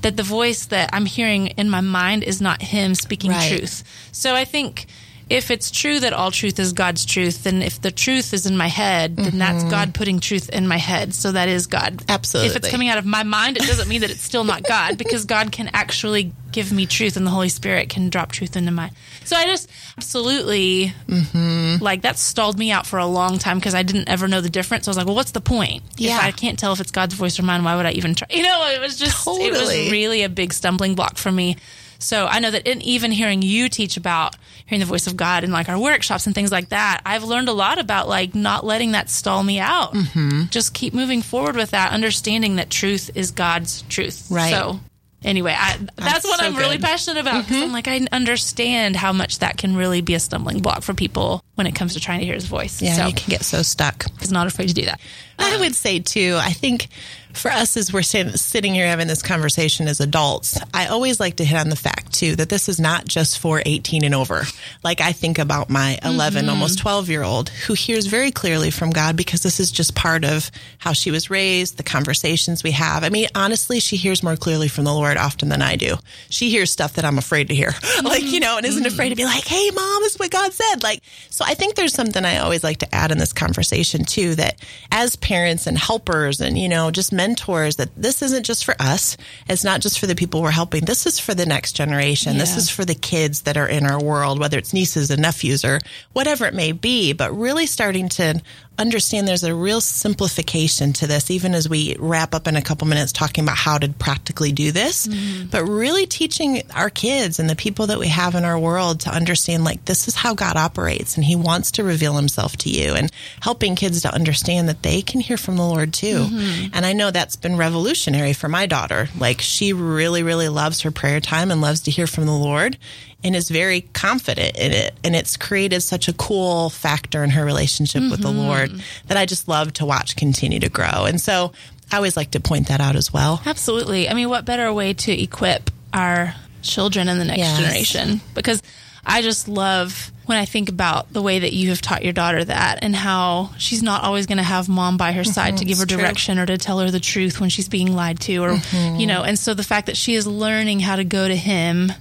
that 0.01 0.17
the 0.17 0.24
voice 0.24 0.65
that 0.67 0.89
I'm 0.94 1.05
hearing 1.05 1.48
in 1.62 1.70
my 1.70 1.82
mind 1.82 2.24
is 2.24 2.41
not 2.41 2.62
Him 2.62 2.96
speaking 2.96 3.32
Right. 3.32 3.48
truth. 3.58 3.84
So 4.12 4.34
I 4.36 4.46
think 4.46 4.88
if 5.29 5.50
it's 5.51 5.72
true 5.72 6.00
that 6.00 6.13
all 6.13 6.29
truth 6.32 6.60
is 6.60 6.74
God's 6.74 7.05
truth, 7.05 7.44
then 7.44 7.62
if 7.62 7.82
the 7.82 7.91
truth 7.91 8.34
is 8.34 8.46
in 8.46 8.55
my 8.58 8.67
head, 8.67 9.15
then 9.15 9.38
that's 9.39 9.63
God 9.63 9.94
putting 9.96 10.20
truth 10.20 10.50
in 10.50 10.67
my 10.67 10.77
head. 10.77 11.13
So 11.15 11.32
that 11.32 11.50
is 11.50 11.65
God. 11.67 12.03
Absolutely. 12.08 12.48
If 12.48 12.55
Mm-hmm. 12.55 12.65
It's 12.65 12.72
coming 12.72 12.89
out 12.89 12.98
of 12.98 13.05
my 13.05 13.24
mind, 13.24 13.58
it 13.58 13.63
doesn't 13.63 13.88
mean 13.88 14.01
that 14.01 14.12
it's 14.12 14.22
still 14.22 14.44
not 14.44 14.63
God 14.63 14.98
because 15.00 15.25
God 15.25 15.51
can 15.51 15.70
actually 15.74 16.32
give 16.51 16.72
me 16.72 16.86
truth 16.86 17.17
and 17.17 17.25
the 17.25 17.32
Holy 17.32 17.50
Spirit 17.50 17.89
can 17.89 18.10
drop 18.10 18.32
truth 18.32 18.55
into 18.55 18.72
my. 18.72 18.89
So 19.25 19.36
I 19.36 19.46
just 19.46 19.70
absolutely 19.98 20.94
Mm-hmm. 21.08 21.84
like 21.84 22.03
that 22.03 22.17
stalled 22.17 22.58
me 22.58 22.72
out 22.72 22.86
for 22.86 23.00
a 23.00 23.05
long 23.05 23.38
time 23.39 23.58
because 23.58 23.75
I 23.75 23.84
didn't 23.84 24.08
ever 24.10 24.27
know 24.27 24.41
the 24.41 24.50
difference. 24.50 24.88
I 24.88 24.91
was 24.91 24.98
like, 24.98 25.05
well, 25.05 25.15
what's 25.15 25.32
the 25.32 25.41
point? 25.41 25.84
Yeah. 25.98 26.17
If 26.17 26.24
I 26.24 26.32
can't 26.32 26.58
tell 26.60 26.72
if 26.74 26.79
it's 26.79 26.91
God's 26.91 27.13
voice 27.13 27.39
or 27.39 27.44
mine, 27.44 27.63
why 27.63 27.75
would 27.75 27.86
I 27.86 27.91
even 27.91 28.15
try? 28.15 28.27
You 28.29 28.44
know, 28.44 28.67
it 28.70 28.79
was 28.79 28.98
just, 28.98 29.25
it 29.27 29.51
was 29.51 29.60
Totally. 29.62 29.91
really 29.91 30.24
a 30.24 30.29
big 30.29 30.53
stumbling 30.53 30.96
block 30.96 31.17
for 31.17 31.32
me. 31.32 31.58
So 32.00 32.25
I 32.28 32.40
know 32.40 32.52
that 32.52 32.68
in 32.68 32.82
even 32.82 33.12
hearing 33.12 33.42
you 33.42 33.70
teach 33.70 33.98
about 33.98 34.36
hearing 34.66 34.80
the 34.80 34.86
voice 34.86 35.08
of 35.08 35.16
God 35.16 35.44
in 35.44 35.52
like 35.52 35.70
our 35.70 35.80
workshops 35.80 36.25
and 36.25 36.36
things 36.36 36.52
like 36.52 36.70
that, 36.70 37.02
I've 37.06 37.24
learned 37.24 37.50
a 37.50 37.54
lot 37.54 37.80
about 37.80 38.08
like 38.08 38.36
not 38.36 38.66
letting 38.66 38.92
that 38.92 39.10
stall 39.10 39.44
me 39.44 39.60
out. 39.60 39.94
Mm-hmm. 39.94 40.44
Just 40.50 40.74
keep 40.74 40.94
moving 40.94 41.22
forward 41.22 41.56
with 41.56 41.72
that, 41.72 41.92
understanding 41.92 42.58
that 42.58 42.70
truth 42.70 43.12
is 43.16 43.32
God's 43.32 43.84
truth. 43.84 44.28
Right. 44.30 44.52
So 44.52 44.80
anyway, 45.24 45.56
I, 45.58 45.78
that's 45.96 46.24
what 46.24 46.40
so 46.40 46.46
I'm 46.46 46.56
really 46.56 46.78
good. 46.78 46.84
Mm-hmm. 46.84 46.86
passionate 46.86 47.22
about 47.22 47.46
because 47.46 47.62
I'm 47.62 47.72
like 47.72 47.88
I 47.88 48.08
understand 48.12 48.96
how 48.96 49.12
much 49.12 49.40
that 49.40 49.58
can 49.58 49.75
really 49.75 50.02
be 50.02 50.14
a 50.14 50.20
stumbling 50.20 50.62
block 50.62 50.84
for 50.84 50.94
people 50.94 51.44
when 51.56 51.68
it 51.68 51.75
comes 51.75 51.94
to 51.94 52.00
trying 52.00 52.20
to 52.20 52.25
hear 52.25 52.36
His 52.36 52.46
voice. 52.46 52.82
Yeah, 52.82 52.94
so 52.94 53.08
you 53.08 53.14
can 53.14 53.30
get 53.30 53.44
so 53.44 53.62
stuck. 53.62 54.06
Was 54.20 54.32
not 54.32 54.48
afraid 54.48 54.70
to 54.70 54.74
do 54.74 54.86
that. 54.86 55.00
I 55.38 55.58
would 55.58 55.75
say 55.75 56.00
too. 56.00 56.38
I 56.40 56.52
think 56.52 56.88
for 57.36 57.51
us, 57.51 57.77
as 57.77 57.92
we're 57.92 58.01
sitting 58.01 58.74
here 58.74 58.88
having 58.88 59.08
this 59.08 59.22
conversation 59.22 59.88
as 59.88 60.00
adults, 60.00 60.60
I 60.74 60.88
always 60.88 61.20
like 61.20 61.38
to 61.38 61.46
hit 61.46 61.60
on 61.60 61.70
the 61.70 61.75
fact 61.75 62.13
too 62.13 62.36
that 62.38 62.50
this 62.50 62.70
is 62.70 62.80
not 62.80 63.06
just 63.06 63.39
for 63.39 63.62
18 63.65 64.04
and 64.04 64.15
over. 64.15 64.44
Like 64.84 65.01
I 65.01 65.12
think 65.12 65.39
about 65.39 65.70
my 65.70 65.98
11, 66.04 66.42
mm-hmm. 66.42 66.50
almost 66.50 66.80
12 66.80 67.10
year 67.10 67.24
old 67.24 67.50
who 67.50 67.74
hears 67.74 68.08
very 68.08 68.32
clearly 68.32 68.72
from 68.72 68.89
God 68.89 69.15
because 69.15 69.44
this 69.44 69.60
is 69.60 69.72
just 69.72 69.96
part 69.96 70.24
of 70.24 70.50
how 70.77 70.94
she 70.94 71.12
was 71.12 71.30
raised, 71.30 71.77
the 71.77 71.84
conversations 71.84 72.63
we 72.63 72.72
have. 72.72 73.04
I 73.04 73.10
mean, 73.10 73.27
honestly, 73.36 73.80
she 73.80 73.98
hears 73.98 74.24
more 74.24 74.36
clearly 74.36 74.68
from 74.68 74.86
the 74.86 74.94
Lord 74.94 75.18
often 75.18 75.50
than 75.50 75.62
I 75.62 75.75
do. 75.75 75.96
She 76.30 76.50
hears 76.50 76.72
stuff 76.72 76.94
that 76.94 77.06
I'm 77.06 77.18
afraid 77.18 77.50
to 77.50 77.56
hear, 77.56 77.74
like 78.04 78.24
you 78.24 78.39
know, 78.39 78.58
and 78.58 78.65
isn't 78.65 78.86
afraid 78.86 79.10
to 79.10 79.15
be 79.15 79.25
like, 79.25 79.46
"Hey, 79.46 79.70
mom, 79.72 80.01
this 80.01 80.13
is 80.13 80.20
what 80.20 80.32
God 80.32 80.54
said." 80.54 80.84
Like, 80.84 81.01
so 81.30 81.44
I 81.46 81.54
think 81.54 81.75
there's 81.75 81.94
something 81.94 82.24
I 82.24 82.38
always 82.38 82.63
like 82.63 82.77
to 82.80 82.96
add 82.96 83.12
in 83.12 83.18
this 83.18 83.34
conversation 83.34 84.06
too 84.06 84.36
that 84.36 84.60
as 84.92 85.15
parents 85.15 85.68
and 85.68 85.77
helpers 85.77 86.42
and 86.42 86.58
you 86.58 86.70
know 86.70 86.92
just 86.92 87.12
mentors 87.25 87.77
that 87.77 87.89
this 87.98 88.22
isn't 88.22 88.46
just 88.46 88.65
for 88.65 88.75
us. 88.79 89.17
It's 89.48 89.63
not 89.63 89.82
just 89.82 90.00
for 90.00 90.08
the 90.08 90.15
people 90.15 90.41
we're 90.41 90.51
helping. 90.51 90.86
This 90.86 91.05
is 91.05 91.20
for 91.20 91.34
the 91.34 91.46
next 91.46 91.74
generation. 91.74 92.38
This 92.38 92.55
is 92.55 92.70
for 92.70 92.86
the 92.86 92.96
kids 92.96 93.41
that 93.41 93.58
are 93.58 93.67
in 93.67 93.86
our 93.86 94.01
world 94.01 94.39
whether 94.39 94.58
it's 94.58 94.74
nieces 94.74 95.10
and 95.10 95.22
nephews 95.22 95.65
or 95.65 95.79
whatever 96.13 96.46
it 96.46 96.53
may 96.53 96.72
be 96.72 97.13
but 97.13 97.36
really 97.36 97.65
starting 97.65 98.10
to 98.10 98.41
understand 98.77 99.27
there's 99.27 99.44
a 99.44 99.55
real 99.55 99.82
simplification 99.82 100.94
to 100.94 101.08
this 101.08 101.32
even 101.32 101.53
as 101.53 101.70
we 101.70 101.96
wrap 102.00 102.36
up 102.36 102.48
in 102.48 102.55
a 102.55 102.62
couple 102.62 102.88
minutes 102.88 103.12
talking 103.12 103.44
about 103.44 103.58
how 103.58 103.77
to 103.77 103.89
practically 103.89 104.51
do 104.51 104.72
this 104.72 105.08
mm-hmm. 105.08 105.48
but 105.48 105.63
really 105.63 106.05
teaching 106.05 106.62
our 106.74 106.89
kids 106.89 107.39
and 107.39 107.50
the 107.50 107.55
people 107.55 107.88
that 107.88 108.00
we 108.00 108.08
have 108.08 108.36
in 108.36 108.44
our 108.44 108.60
world 108.60 109.00
to 109.00 109.10
understand 109.10 109.63
like 109.63 109.84
this 109.86 110.08
is 110.08 110.15
how 110.15 110.34
God 110.34 110.58
operates 110.58 111.15
and 111.15 111.24
he 111.24 111.36
wants 111.36 111.72
to 111.72 111.84
reveal 111.84 112.15
himself 112.15 112.55
to 112.58 112.70
you 112.70 112.94
and 112.94 113.12
helping 113.41 113.75
kids 113.75 114.01
to 114.01 114.13
understand 114.13 114.70
that 114.70 114.84
they 114.84 115.01
can 115.01 115.20
hear 115.20 115.38
from 115.38 115.55
the 115.55 115.63
Lord 115.63 115.94
too. 115.94 116.25
Mm-hmm. 116.25 116.67
And 116.74 116.86
I 116.86 116.94
know 116.94 117.12
that's 117.12 117.36
been 117.36 117.58
revolutionary 117.58 118.34
for 118.34 118.50
my 118.50 118.65
daughter. 118.65 119.10
Like 119.17 119.41
she 119.41 119.74
really, 119.74 120.24
really 120.24 120.50
loves 120.50 120.82
her 120.82 120.91
prayer 120.91 121.20
time 121.20 121.51
and 121.51 121.62
loves 121.62 121.82
to 121.82 121.91
hear 121.91 122.08
from 122.08 122.25
the 122.25 122.32
Lord 122.32 122.77
and 123.25 123.36
is 123.36 123.50
very 123.50 123.82
confident 123.82 124.55
in 124.55 124.72
it. 124.72 124.94
And 125.03 125.15
it's 125.15 125.36
created 125.36 125.82
such 125.82 126.08
a 126.08 126.13
cool 126.13 126.70
factor 126.70 127.24
in 127.24 127.32
her 127.32 127.44
relationship 127.44 128.03
with 128.03 128.22
the 128.22 128.29
mm-hmm. 128.29 128.38
Lord 128.38 128.84
that 129.08 129.17
I 129.17 129.25
just 129.25 129.48
love 129.48 129.74
to 129.74 129.86
watch 129.86 130.15
continue 130.15 130.60
to 130.60 130.70
grow. 130.70 131.05
And 131.05 131.20
so 131.20 131.51
I 131.91 131.96
always 131.96 132.15
like 132.15 132.32
to 132.32 132.39
point 132.39 132.67
that 132.67 132.82
out 132.82 132.96
as 132.96 133.12
well. 133.12 133.41
Absolutely. 133.44 134.08
I 134.08 134.13
mean, 134.13 134.29
what 134.29 134.46
better 134.46 134.72
way 134.72 134.94
to 134.94 135.12
equip 135.12 135.72
our 135.91 136.36
children 136.62 137.08
in 137.10 137.17
the 137.17 137.25
next 137.25 137.39
Yes. 137.39 137.60
generation? 137.60 138.22
Because 138.36 138.62
I 139.03 139.24
just 139.24 139.48
love 139.48 140.12
when 140.27 140.38
I 140.38 140.46
think 140.46 140.70
about 140.70 141.12
the 141.12 141.22
way 141.22 141.39
that 141.39 141.53
you 141.53 141.70
have 141.70 141.82
taught 141.82 142.03
your 142.03 142.13
daughter 142.13 142.44
that 142.44 142.79
and 142.84 142.96
how 142.96 143.51
she's 143.58 143.82
not 143.82 144.03
always 144.03 144.27
going 144.27 144.38
to 144.38 144.44
have 144.44 144.70
mom 144.70 144.98
by 144.98 145.13
her 145.13 145.22
mm-hmm. 145.22 145.32
side 145.32 145.58
to 145.58 145.65
give 145.65 145.77
her 145.77 145.84
it's 145.84 145.94
true. 145.94 146.01
direction 146.01 146.38
or 146.38 146.46
to 146.46 146.58
tell 146.60 146.79
her 146.79 146.91
the 146.91 147.00
truth 147.00 147.39
when 147.39 147.50
she's 147.50 147.70
being 147.70 147.96
lied 147.96 148.20
to 148.22 148.38
or, 148.38 148.51
mm-hmm. 148.51 149.00
you 149.00 149.08
know, 149.08 149.24
and 149.24 149.38
so 149.38 149.55
the 149.55 149.63
fact 149.63 149.88
that 149.88 149.98
she 149.98 150.13
is 150.13 150.27
learning 150.27 150.79
how 150.79 150.96
to 150.96 151.03
go 151.03 151.27
to 151.27 151.36
him. 151.36 151.91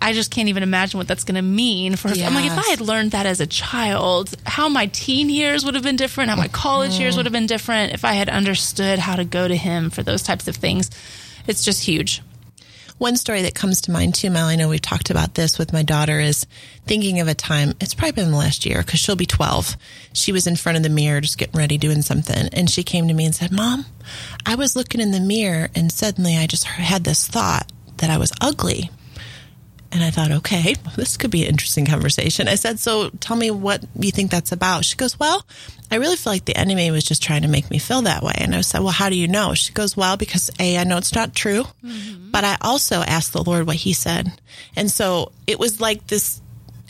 I 0.00 0.12
just 0.12 0.30
can't 0.30 0.48
even 0.48 0.62
imagine 0.62 0.98
what 0.98 1.08
that's 1.08 1.24
going 1.24 1.36
to 1.36 1.42
mean 1.42 1.96
for 1.96 2.08
her. 2.08 2.14
I'm 2.14 2.34
like, 2.34 2.44
if 2.44 2.56
I 2.58 2.70
had 2.70 2.80
learned 2.80 3.12
that 3.12 3.26
as 3.26 3.40
a 3.40 3.46
child, 3.46 4.34
how 4.44 4.68
my 4.68 4.86
teen 4.86 5.30
years 5.30 5.64
would 5.64 5.74
have 5.74 5.82
been 5.82 5.96
different, 5.96 6.30
how 6.30 6.36
my 6.36 6.48
college 6.48 6.98
years 6.98 7.16
would 7.16 7.26
have 7.26 7.32
been 7.32 7.46
different 7.46 7.92
if 7.92 8.04
I 8.04 8.12
had 8.12 8.28
understood 8.28 8.98
how 8.98 9.16
to 9.16 9.24
go 9.24 9.48
to 9.48 9.56
him 9.56 9.90
for 9.90 10.02
those 10.02 10.22
types 10.22 10.48
of 10.48 10.56
things. 10.56 10.90
It's 11.46 11.64
just 11.64 11.82
huge. 11.84 12.22
one 12.98 13.16
story 13.16 13.42
that 13.42 13.54
comes 13.54 13.82
to 13.82 13.90
mind 13.90 14.14
too, 14.14 14.30
Mel, 14.30 14.46
I 14.46 14.56
know 14.56 14.68
we've 14.68 14.80
talked 14.80 15.10
about 15.10 15.34
this 15.34 15.58
with 15.58 15.72
my 15.72 15.82
daughter 15.82 16.18
is 16.18 16.46
thinking 16.86 17.20
of 17.20 17.28
a 17.28 17.34
time, 17.34 17.74
it's 17.80 17.94
probably 17.94 18.12
been 18.12 18.30
the 18.30 18.36
last 18.36 18.64
year 18.64 18.78
because 18.78 19.00
she'll 19.00 19.16
be 19.16 19.26
12. 19.26 19.76
She 20.14 20.32
was 20.32 20.46
in 20.46 20.56
front 20.56 20.76
of 20.76 20.82
the 20.82 20.88
mirror 20.88 21.20
just 21.20 21.36
getting 21.38 21.58
ready 21.58 21.76
doing 21.78 22.02
something. 22.02 22.48
And 22.52 22.70
she 22.70 22.82
came 22.82 23.08
to 23.08 23.14
me 23.14 23.26
and 23.26 23.34
said, 23.34 23.52
Mom, 23.52 23.84
I 24.46 24.54
was 24.54 24.76
looking 24.76 25.00
in 25.00 25.10
the 25.10 25.20
mirror 25.20 25.68
and 25.74 25.92
suddenly 25.92 26.36
I 26.36 26.46
just 26.46 26.64
had 26.64 27.04
this 27.04 27.26
thought 27.26 27.70
that 27.98 28.10
I 28.10 28.16
was 28.18 28.32
ugly. 28.40 28.90
And 29.92 30.02
I 30.02 30.10
thought, 30.10 30.30
okay, 30.30 30.74
this 30.96 31.16
could 31.16 31.30
be 31.30 31.44
an 31.44 31.50
interesting 31.50 31.86
conversation. 31.86 32.48
I 32.48 32.56
said, 32.56 32.78
so 32.78 33.10
tell 33.20 33.36
me 33.36 33.50
what 33.50 33.84
you 33.98 34.10
think 34.10 34.30
that's 34.30 34.52
about. 34.52 34.84
She 34.84 34.96
goes, 34.96 35.18
well, 35.18 35.46
I 35.90 35.96
really 35.96 36.16
feel 36.16 36.32
like 36.32 36.44
the 36.44 36.56
enemy 36.56 36.90
was 36.90 37.04
just 37.04 37.22
trying 37.22 37.42
to 37.42 37.48
make 37.48 37.70
me 37.70 37.78
feel 37.78 38.02
that 38.02 38.22
way. 38.22 38.34
And 38.36 38.54
I 38.54 38.60
said, 38.62 38.80
well, 38.80 38.90
how 38.90 39.08
do 39.08 39.16
you 39.16 39.28
know? 39.28 39.54
She 39.54 39.72
goes, 39.72 39.96
well, 39.96 40.16
because 40.16 40.50
A, 40.58 40.76
I 40.76 40.84
know 40.84 40.98
it's 40.98 41.14
not 41.14 41.34
true, 41.34 41.64
mm-hmm. 41.84 42.30
but 42.30 42.44
I 42.44 42.56
also 42.60 42.96
asked 42.96 43.32
the 43.32 43.44
Lord 43.44 43.66
what 43.66 43.76
he 43.76 43.92
said. 43.92 44.32
And 44.74 44.90
so 44.90 45.32
it 45.46 45.58
was 45.58 45.80
like 45.80 46.06
this 46.08 46.40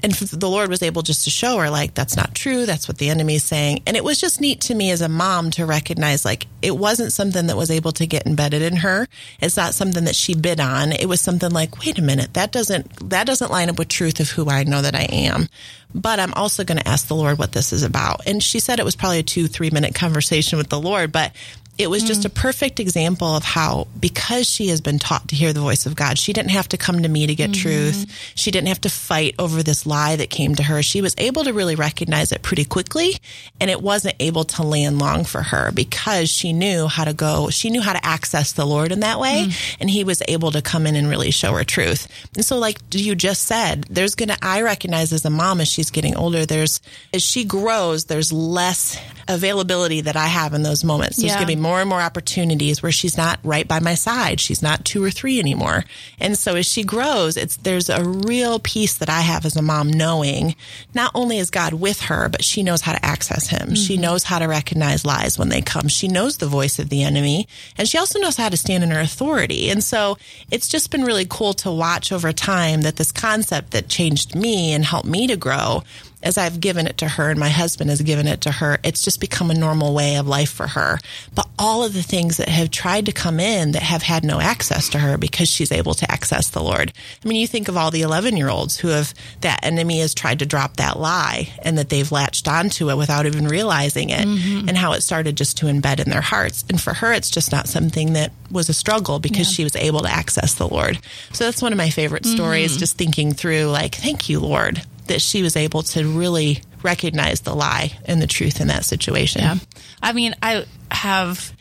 and 0.06 0.14
the 0.14 0.48
Lord 0.48 0.70
was 0.70 0.82
able 0.82 1.02
just 1.02 1.24
to 1.24 1.30
show 1.30 1.58
her, 1.58 1.68
like, 1.68 1.94
that's 1.94 2.16
not 2.16 2.32
true. 2.32 2.64
That's 2.64 2.86
what 2.86 2.98
the 2.98 3.10
enemy 3.10 3.34
is 3.34 3.42
saying. 3.42 3.82
And 3.88 3.96
it 3.96 4.04
was 4.04 4.20
just 4.20 4.40
neat 4.40 4.60
to 4.62 4.74
me 4.74 4.92
as 4.92 5.00
a 5.00 5.08
mom 5.08 5.50
to 5.52 5.66
recognize, 5.66 6.24
like, 6.24 6.46
it 6.62 6.76
wasn't 6.76 7.12
something 7.12 7.48
that 7.48 7.56
was 7.56 7.72
able 7.72 7.90
to 7.90 8.06
get 8.06 8.24
embedded 8.24 8.62
in 8.62 8.76
her. 8.76 9.08
It's 9.40 9.56
not 9.56 9.74
something 9.74 10.04
that 10.04 10.14
she 10.14 10.36
bid 10.36 10.60
on. 10.60 10.92
It 10.92 11.08
was 11.08 11.20
something 11.20 11.50
like, 11.50 11.84
wait 11.84 11.98
a 11.98 12.02
minute, 12.02 12.34
that 12.34 12.52
doesn't, 12.52 13.10
that 13.10 13.26
doesn't 13.26 13.50
line 13.50 13.68
up 13.68 13.78
with 13.78 13.88
truth 13.88 14.20
of 14.20 14.30
who 14.30 14.48
I 14.48 14.62
know 14.62 14.80
that 14.80 14.94
I 14.94 15.08
am. 15.10 15.48
But 15.92 16.20
I'm 16.20 16.34
also 16.34 16.62
going 16.62 16.78
to 16.78 16.88
ask 16.88 17.08
the 17.08 17.16
Lord 17.16 17.38
what 17.38 17.50
this 17.50 17.72
is 17.72 17.82
about. 17.82 18.20
And 18.28 18.40
she 18.40 18.60
said 18.60 18.78
it 18.78 18.84
was 18.84 18.94
probably 18.94 19.18
a 19.18 19.24
two, 19.24 19.48
three 19.48 19.70
minute 19.70 19.96
conversation 19.96 20.56
with 20.56 20.68
the 20.68 20.80
Lord, 20.80 21.10
but 21.10 21.32
it 21.78 21.90
was 21.90 22.02
just 22.02 22.24
a 22.24 22.30
perfect 22.30 22.80
example 22.80 23.36
of 23.36 23.44
how, 23.44 23.86
because 24.00 24.48
she 24.48 24.68
has 24.68 24.80
been 24.80 24.98
taught 24.98 25.28
to 25.28 25.36
hear 25.36 25.52
the 25.52 25.60
voice 25.60 25.84
of 25.84 25.94
God, 25.94 26.18
she 26.18 26.32
didn't 26.32 26.52
have 26.52 26.68
to 26.68 26.78
come 26.78 27.02
to 27.02 27.08
me 27.08 27.26
to 27.26 27.34
get 27.34 27.50
mm-hmm. 27.50 27.60
truth. 27.60 28.32
She 28.34 28.50
didn't 28.50 28.68
have 28.68 28.80
to 28.82 28.88
fight 28.88 29.34
over 29.38 29.62
this 29.62 29.84
lie 29.84 30.16
that 30.16 30.30
came 30.30 30.54
to 30.54 30.62
her. 30.62 30.82
She 30.82 31.02
was 31.02 31.14
able 31.18 31.44
to 31.44 31.52
really 31.52 31.74
recognize 31.74 32.32
it 32.32 32.40
pretty 32.42 32.64
quickly. 32.64 33.16
And 33.60 33.70
it 33.70 33.82
wasn't 33.82 34.16
able 34.20 34.44
to 34.44 34.62
land 34.62 34.98
long 34.98 35.24
for 35.24 35.42
her 35.42 35.70
because 35.70 36.30
she 36.30 36.54
knew 36.54 36.86
how 36.86 37.04
to 37.04 37.12
go, 37.12 37.50
she 37.50 37.68
knew 37.68 37.82
how 37.82 37.92
to 37.92 38.04
access 38.04 38.52
the 38.52 38.64
Lord 38.64 38.90
in 38.90 39.00
that 39.00 39.20
way. 39.20 39.46
Mm. 39.46 39.76
And 39.80 39.90
he 39.90 40.02
was 40.02 40.22
able 40.28 40.52
to 40.52 40.62
come 40.62 40.86
in 40.86 40.96
and 40.96 41.10
really 41.10 41.30
show 41.30 41.52
her 41.52 41.64
truth. 41.64 42.08
And 42.34 42.44
so, 42.44 42.58
like 42.58 42.78
you 42.92 43.14
just 43.14 43.42
said, 43.44 43.84
there's 43.90 44.14
going 44.14 44.30
to, 44.30 44.38
I 44.40 44.62
recognize 44.62 45.12
as 45.12 45.26
a 45.26 45.30
mom 45.30 45.60
as 45.60 45.68
she's 45.68 45.90
getting 45.90 46.16
older, 46.16 46.46
there's, 46.46 46.80
as 47.12 47.22
she 47.22 47.44
grows, 47.44 48.06
there's 48.06 48.32
less 48.32 48.98
availability 49.28 50.02
that 50.02 50.16
I 50.16 50.26
have 50.26 50.54
in 50.54 50.62
those 50.62 50.84
moments. 50.84 51.16
There's 51.16 51.32
yeah. 51.32 51.38
going 51.38 51.48
to 51.48 51.56
be 51.56 51.60
more 51.66 51.80
and 51.80 51.88
more 51.88 52.00
opportunities 52.00 52.80
where 52.80 52.92
she's 52.92 53.16
not 53.16 53.40
right 53.42 53.66
by 53.66 53.80
my 53.80 53.94
side. 53.94 54.38
She's 54.38 54.62
not 54.62 54.84
two 54.84 55.02
or 55.02 55.10
three 55.10 55.40
anymore. 55.40 55.84
And 56.20 56.38
so 56.38 56.54
as 56.54 56.64
she 56.64 56.84
grows, 56.84 57.36
it's, 57.36 57.56
there's 57.56 57.90
a 57.90 58.04
real 58.04 58.60
piece 58.60 58.96
that 58.98 59.10
I 59.10 59.22
have 59.22 59.44
as 59.44 59.56
a 59.56 59.62
mom 59.62 59.90
knowing 59.90 60.54
not 60.94 61.10
only 61.12 61.38
is 61.38 61.50
God 61.50 61.72
with 61.72 62.02
her, 62.02 62.28
but 62.28 62.44
she 62.44 62.62
knows 62.62 62.82
how 62.82 62.92
to 62.92 63.04
access 63.04 63.48
him. 63.48 63.70
Mm-hmm. 63.70 63.74
She 63.74 63.96
knows 63.96 64.22
how 64.22 64.38
to 64.38 64.46
recognize 64.46 65.04
lies 65.04 65.40
when 65.40 65.48
they 65.48 65.60
come. 65.60 65.88
She 65.88 66.06
knows 66.06 66.36
the 66.36 66.46
voice 66.46 66.78
of 66.78 66.88
the 66.88 67.02
enemy 67.02 67.48
and 67.76 67.88
she 67.88 67.98
also 67.98 68.20
knows 68.20 68.36
how 68.36 68.48
to 68.48 68.56
stand 68.56 68.84
in 68.84 68.92
her 68.92 69.00
authority. 69.00 69.68
And 69.68 69.82
so 69.82 70.18
it's 70.52 70.68
just 70.68 70.92
been 70.92 71.02
really 71.02 71.26
cool 71.28 71.52
to 71.54 71.72
watch 71.72 72.12
over 72.12 72.32
time 72.32 72.82
that 72.82 72.94
this 72.94 73.10
concept 73.10 73.72
that 73.72 73.88
changed 73.88 74.36
me 74.36 74.72
and 74.72 74.84
helped 74.84 75.08
me 75.08 75.26
to 75.26 75.36
grow 75.36 75.82
as 76.26 76.36
I've 76.36 76.58
given 76.58 76.88
it 76.88 76.98
to 76.98 77.08
her 77.08 77.30
and 77.30 77.38
my 77.38 77.50
husband 77.50 77.88
has 77.88 78.02
given 78.02 78.26
it 78.26 78.40
to 78.40 78.50
her, 78.50 78.78
it's 78.82 79.04
just 79.04 79.20
become 79.20 79.48
a 79.48 79.54
normal 79.54 79.94
way 79.94 80.16
of 80.16 80.26
life 80.26 80.50
for 80.50 80.66
her. 80.66 80.98
But 81.36 81.48
all 81.56 81.84
of 81.84 81.92
the 81.92 82.02
things 82.02 82.38
that 82.38 82.48
have 82.48 82.72
tried 82.72 83.06
to 83.06 83.12
come 83.12 83.38
in 83.38 83.70
that 83.72 83.82
have 83.82 84.02
had 84.02 84.24
no 84.24 84.40
access 84.40 84.88
to 84.88 84.98
her 84.98 85.18
because 85.18 85.48
she's 85.48 85.70
able 85.70 85.94
to 85.94 86.10
access 86.10 86.50
the 86.50 86.64
Lord. 86.64 86.92
I 87.24 87.28
mean, 87.28 87.40
you 87.40 87.46
think 87.46 87.68
of 87.68 87.76
all 87.76 87.92
the 87.92 88.02
11 88.02 88.36
year 88.36 88.48
olds 88.48 88.76
who 88.76 88.88
have, 88.88 89.14
that 89.42 89.64
enemy 89.64 90.00
has 90.00 90.14
tried 90.14 90.40
to 90.40 90.46
drop 90.46 90.78
that 90.78 90.98
lie 90.98 91.54
and 91.62 91.78
that 91.78 91.90
they've 91.90 92.10
latched 92.10 92.48
onto 92.48 92.90
it 92.90 92.96
without 92.96 93.26
even 93.26 93.46
realizing 93.46 94.10
it 94.10 94.26
mm-hmm. 94.26 94.68
and 94.68 94.76
how 94.76 94.94
it 94.94 95.02
started 95.02 95.36
just 95.36 95.56
to 95.58 95.66
embed 95.66 96.00
in 96.00 96.10
their 96.10 96.20
hearts. 96.20 96.64
And 96.68 96.80
for 96.80 96.92
her, 96.92 97.12
it's 97.12 97.30
just 97.30 97.52
not 97.52 97.68
something 97.68 98.14
that 98.14 98.32
was 98.50 98.68
a 98.68 98.74
struggle 98.74 99.20
because 99.20 99.48
yeah. 99.48 99.54
she 99.54 99.62
was 99.62 99.76
able 99.76 100.00
to 100.00 100.10
access 100.10 100.54
the 100.54 100.66
Lord. 100.66 100.98
So 101.32 101.44
that's 101.44 101.62
one 101.62 101.72
of 101.72 101.78
my 101.78 101.90
favorite 101.90 102.26
stories, 102.26 102.72
mm-hmm. 102.72 102.80
just 102.80 102.98
thinking 102.98 103.32
through 103.32 103.66
like, 103.66 103.94
thank 103.94 104.28
you, 104.28 104.40
Lord, 104.40 104.82
that 105.08 105.20
she 105.20 105.42
was 105.42 105.56
able 105.56 105.82
to 105.82 106.06
really 106.06 106.60
recognize 106.82 107.40
the 107.40 107.54
lie 107.54 107.98
and 108.04 108.20
the 108.20 108.26
truth 108.26 108.60
in 108.60 108.68
that 108.68 108.84
situation. 108.84 109.42
Yeah. 109.42 109.56
I 110.02 110.12
mean, 110.12 110.34
I 110.42 110.66
have 110.90 111.52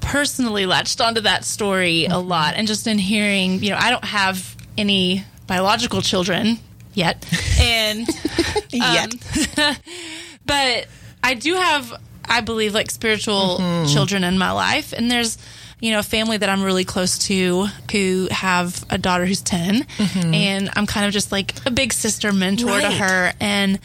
personally 0.00 0.66
latched 0.66 1.00
onto 1.00 1.22
that 1.22 1.44
story 1.44 2.06
a 2.06 2.18
lot 2.18 2.54
and 2.54 2.66
just 2.66 2.86
in 2.86 2.98
hearing, 2.98 3.62
you 3.62 3.70
know, 3.70 3.78
I 3.78 3.90
don't 3.90 4.04
have 4.04 4.56
any 4.76 5.24
biological 5.46 6.02
children 6.02 6.58
yet. 6.92 7.26
And 7.60 8.08
yet. 8.70 9.14
Um, 9.58 9.76
but 10.46 10.86
I 11.22 11.34
do 11.34 11.54
have 11.54 11.94
I 12.26 12.40
believe 12.40 12.74
like 12.74 12.90
spiritual 12.90 13.58
mm-hmm. 13.58 13.92
children 13.92 14.24
in 14.24 14.38
my 14.38 14.50
life 14.50 14.92
and 14.92 15.10
there's 15.10 15.38
you 15.84 15.90
know, 15.90 15.98
a 15.98 16.02
family 16.02 16.38
that 16.38 16.48
I'm 16.48 16.62
really 16.62 16.86
close 16.86 17.18
to 17.26 17.66
who 17.92 18.28
have 18.30 18.86
a 18.88 18.96
daughter 18.96 19.26
who's 19.26 19.42
10. 19.42 19.82
Mm-hmm. 19.82 20.32
And 20.34 20.70
I'm 20.74 20.86
kind 20.86 21.04
of 21.04 21.12
just 21.12 21.30
like 21.30 21.54
a 21.66 21.70
big 21.70 21.92
sister 21.92 22.32
mentor 22.32 22.68
right. 22.68 22.80
to 22.80 22.90
her. 22.90 23.32
And 23.38 23.78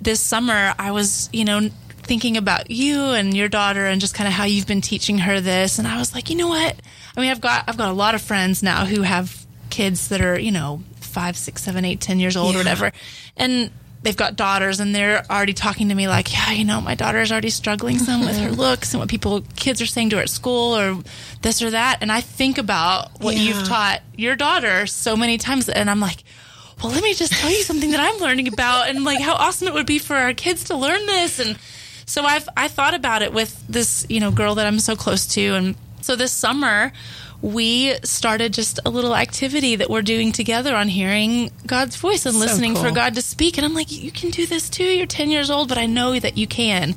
this 0.00 0.18
summer, 0.18 0.74
I 0.76 0.90
was, 0.90 1.30
you 1.32 1.44
know, 1.44 1.70
thinking 1.90 2.36
about 2.36 2.72
you 2.72 3.04
and 3.04 3.36
your 3.36 3.48
daughter 3.48 3.86
and 3.86 4.00
just 4.00 4.16
kind 4.16 4.26
of 4.26 4.34
how 4.34 4.42
you've 4.42 4.66
been 4.66 4.80
teaching 4.80 5.18
her 5.18 5.40
this. 5.40 5.78
And 5.78 5.86
I 5.86 5.98
was 5.98 6.12
like, 6.12 6.28
you 6.28 6.34
know 6.34 6.48
what? 6.48 6.74
I 7.16 7.20
mean, 7.20 7.30
I've 7.30 7.40
got, 7.40 7.68
I've 7.68 7.76
got 7.76 7.88
a 7.88 7.94
lot 7.94 8.16
of 8.16 8.20
friends 8.20 8.60
now 8.60 8.84
who 8.84 9.02
have 9.02 9.46
kids 9.70 10.08
that 10.08 10.20
are, 10.20 10.36
you 10.36 10.50
know, 10.50 10.82
five, 10.96 11.36
six, 11.36 11.62
seven, 11.62 11.84
eight, 11.84 12.00
ten 12.00 12.18
years 12.18 12.36
old 12.36 12.54
yeah. 12.54 12.56
or 12.56 12.64
whatever. 12.64 12.90
And 13.36 13.70
they've 14.04 14.16
got 14.16 14.36
daughters 14.36 14.80
and 14.80 14.94
they're 14.94 15.24
already 15.30 15.54
talking 15.54 15.88
to 15.88 15.94
me 15.94 16.06
like, 16.06 16.32
yeah, 16.32 16.52
you 16.52 16.64
know, 16.64 16.80
my 16.80 16.94
daughter's 16.94 17.32
already 17.32 17.48
struggling 17.48 17.98
some 17.98 18.20
with 18.20 18.38
her 18.38 18.50
mm-hmm. 18.50 18.60
looks 18.60 18.92
and 18.92 19.00
what 19.00 19.08
people, 19.08 19.40
kids 19.56 19.80
are 19.80 19.86
saying 19.86 20.10
to 20.10 20.16
her 20.16 20.22
at 20.22 20.28
school 20.28 20.76
or 20.76 21.02
this 21.40 21.62
or 21.62 21.70
that. 21.70 21.98
And 22.02 22.12
I 22.12 22.20
think 22.20 22.58
about 22.58 23.20
what 23.22 23.34
yeah. 23.34 23.42
you've 23.42 23.66
taught 23.66 24.02
your 24.14 24.36
daughter 24.36 24.86
so 24.86 25.16
many 25.16 25.38
times. 25.38 25.70
And 25.70 25.88
I'm 25.90 26.00
like, 26.00 26.22
well, 26.82 26.92
let 26.92 27.02
me 27.02 27.14
just 27.14 27.32
tell 27.32 27.50
you 27.50 27.62
something 27.62 27.92
that 27.92 28.00
I'm 28.00 28.20
learning 28.20 28.46
about 28.48 28.90
and 28.90 29.04
like 29.04 29.20
how 29.20 29.34
awesome 29.34 29.68
it 29.68 29.74
would 29.74 29.86
be 29.86 29.98
for 29.98 30.14
our 30.14 30.34
kids 30.34 30.64
to 30.64 30.76
learn 30.76 31.06
this. 31.06 31.38
And 31.38 31.58
so 32.04 32.24
I've, 32.24 32.48
I 32.56 32.68
thought 32.68 32.92
about 32.92 33.22
it 33.22 33.32
with 33.32 33.66
this, 33.68 34.06
you 34.10 34.20
know, 34.20 34.30
girl 34.30 34.56
that 34.56 34.66
I'm 34.66 34.80
so 34.80 34.96
close 34.96 35.26
to. 35.28 35.54
And 35.54 35.76
so 36.02 36.14
this 36.14 36.32
summer, 36.32 36.92
we 37.44 37.94
started 38.04 38.54
just 38.54 38.80
a 38.86 38.90
little 38.90 39.14
activity 39.14 39.76
that 39.76 39.90
we're 39.90 40.00
doing 40.00 40.32
together 40.32 40.74
on 40.74 40.88
hearing 40.88 41.50
God's 41.66 41.94
voice 41.94 42.24
and 42.24 42.34
so 42.34 42.40
listening 42.40 42.72
cool. 42.72 42.84
for 42.84 42.90
God 42.90 43.16
to 43.16 43.22
speak. 43.22 43.58
And 43.58 43.66
I'm 43.66 43.74
like, 43.74 43.92
you 43.92 44.10
can 44.10 44.30
do 44.30 44.46
this 44.46 44.70
too. 44.70 44.84
You're 44.84 45.04
10 45.04 45.30
years 45.30 45.50
old, 45.50 45.68
but 45.68 45.76
I 45.76 45.84
know 45.84 46.18
that 46.18 46.38
you 46.38 46.46
can. 46.46 46.94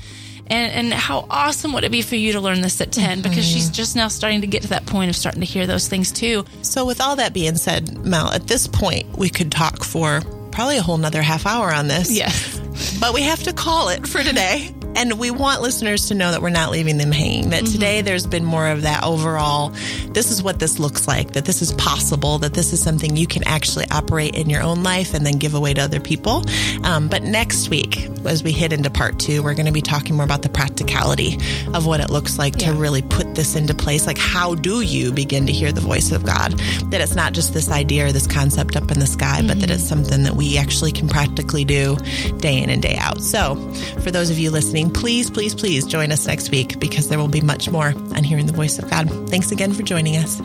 And, 0.50 0.72
and 0.72 0.94
how 0.94 1.28
awesome 1.30 1.74
would 1.74 1.84
it 1.84 1.92
be 1.92 2.02
for 2.02 2.16
you 2.16 2.32
to 2.32 2.40
learn 2.40 2.62
this 2.62 2.80
at 2.80 2.94
10 2.94 3.22
because 3.22 3.40
mm-hmm. 3.40 3.42
she's 3.42 3.70
just 3.70 3.98
now 3.98 4.08
starting 4.08 4.40
to 4.40 4.48
get 4.48 4.62
to 4.62 4.70
that 4.70 4.86
point 4.86 5.10
of 5.10 5.18
starting 5.18 5.42
to 5.42 5.46
hear 5.46 5.68
those 5.68 5.90
things 5.90 6.14
too. 6.14 6.46
So, 6.62 6.86
with 6.86 7.02
all 7.02 7.18
that 7.18 7.34
being 7.34 7.58
said, 7.58 8.06
Mel, 8.06 8.32
at 8.32 8.48
this 8.48 8.68
point, 8.68 9.18
we 9.18 9.28
could 9.28 9.52
talk 9.52 9.84
for 9.84 10.22
probably 10.54 10.78
a 10.78 10.82
whole 10.82 10.98
nother 10.98 11.22
half 11.22 11.46
hour 11.46 11.74
on 11.74 11.90
this. 11.90 12.10
Yes. 12.10 12.62
But 13.00 13.13
we 13.13 13.24
have 13.24 13.44
to 13.44 13.54
call 13.54 13.90
it 13.90 14.08
for 14.08 14.24
today. 14.24 14.74
And 14.96 15.20
we 15.20 15.30
want 15.30 15.62
listeners 15.62 16.08
to 16.08 16.16
know 16.16 16.32
that 16.32 16.42
we're 16.42 16.50
not 16.50 16.72
leaving 16.72 16.98
them 16.98 17.12
hanging, 17.12 17.52
that 17.52 17.66
mm-hmm. 17.66 17.72
today 17.72 18.02
there's 18.02 18.26
been 18.26 18.44
more 18.44 18.68
of 18.68 18.82
that 18.82 19.04
overall, 19.04 19.70
this 20.10 20.32
is 20.32 20.42
what 20.42 20.58
this 20.58 20.80
looks 20.80 21.08
like, 21.08 21.34
that 21.34 21.46
this 21.46 21.62
is 21.62 21.72
possible, 21.74 22.40
that 22.40 22.56
this 22.56 22.74
is 22.74 22.82
something 22.82 23.16
you 23.16 23.28
can 23.28 23.44
actually 23.48 23.86
operate 23.92 24.34
in 24.34 24.50
your 24.50 24.63
own 24.63 24.82
life 24.82 25.13
and 25.13 25.24
then 25.24 25.38
give 25.38 25.54
away 25.54 25.76
to 25.76 25.82
other 25.82 26.00
people. 26.00 26.44
Um, 26.84 27.10
but 27.10 27.22
next 27.22 27.70
week, 27.70 28.10
as 28.26 28.42
we 28.44 28.52
hit 28.52 28.74
into 28.74 28.90
part 28.90 29.20
two, 29.20 29.44
we're 29.44 29.54
going 29.54 29.68
to 29.68 29.72
be 29.72 29.84
talking 29.84 30.16
more 30.16 30.26
about 30.26 30.42
the 30.42 30.50
practicality 30.50 31.38
of 31.76 31.86
what 31.86 32.00
it 32.00 32.10
looks 32.10 32.40
like 32.40 32.60
yeah. 32.60 32.72
to 32.72 32.74
really 32.74 33.04
put 33.04 33.36
this 33.36 33.56
into 33.56 33.76
place. 33.76 34.08
Like, 34.08 34.18
how 34.18 34.56
do 34.56 34.82
you 34.82 35.12
begin 35.12 35.46
to 35.46 35.54
hear 35.54 35.72
the 35.72 35.82
voice 35.82 36.12
of 36.12 36.26
God? 36.26 36.54
That 36.90 37.02
it's 37.02 37.13
not 37.13 37.34
just 37.34 37.54
this 37.54 37.70
idea 37.70 38.08
or 38.08 38.12
this 38.12 38.26
concept 38.26 38.76
up 38.76 38.90
in 38.90 38.98
the 38.98 39.06
sky, 39.06 39.38
mm-hmm. 39.38 39.48
but 39.48 39.60
that 39.60 39.70
it's 39.70 39.88
something 39.88 40.24
that 40.24 40.34
we 40.34 40.58
actually 40.58 40.92
can 40.92 41.08
practically 41.08 41.66
do 41.66 41.98
day 42.40 42.63
in 42.68 42.74
and 42.74 42.82
day 42.82 42.98
out. 42.98 43.22
So, 43.22 43.56
for 44.02 44.12
those 44.12 44.30
of 44.30 44.38
you 44.38 44.52
listening, 44.52 44.92
please, 44.92 45.30
please, 45.30 45.56
please 45.56 45.86
join 45.86 46.12
us 46.12 46.28
next 46.28 46.52
week 46.52 46.80
because 46.80 47.10
there 47.10 47.20
will 47.20 47.28
be 47.28 47.42
much 47.42 47.70
more 47.70 47.94
on 48.16 48.24
hearing 48.24 48.46
the 48.46 48.54
voice 48.54 48.80
of 48.80 48.90
God. 48.90 49.10
Thanks 49.30 49.52
again 49.52 49.74
for 49.74 49.84
joining 49.84 50.18
us. 50.18 50.42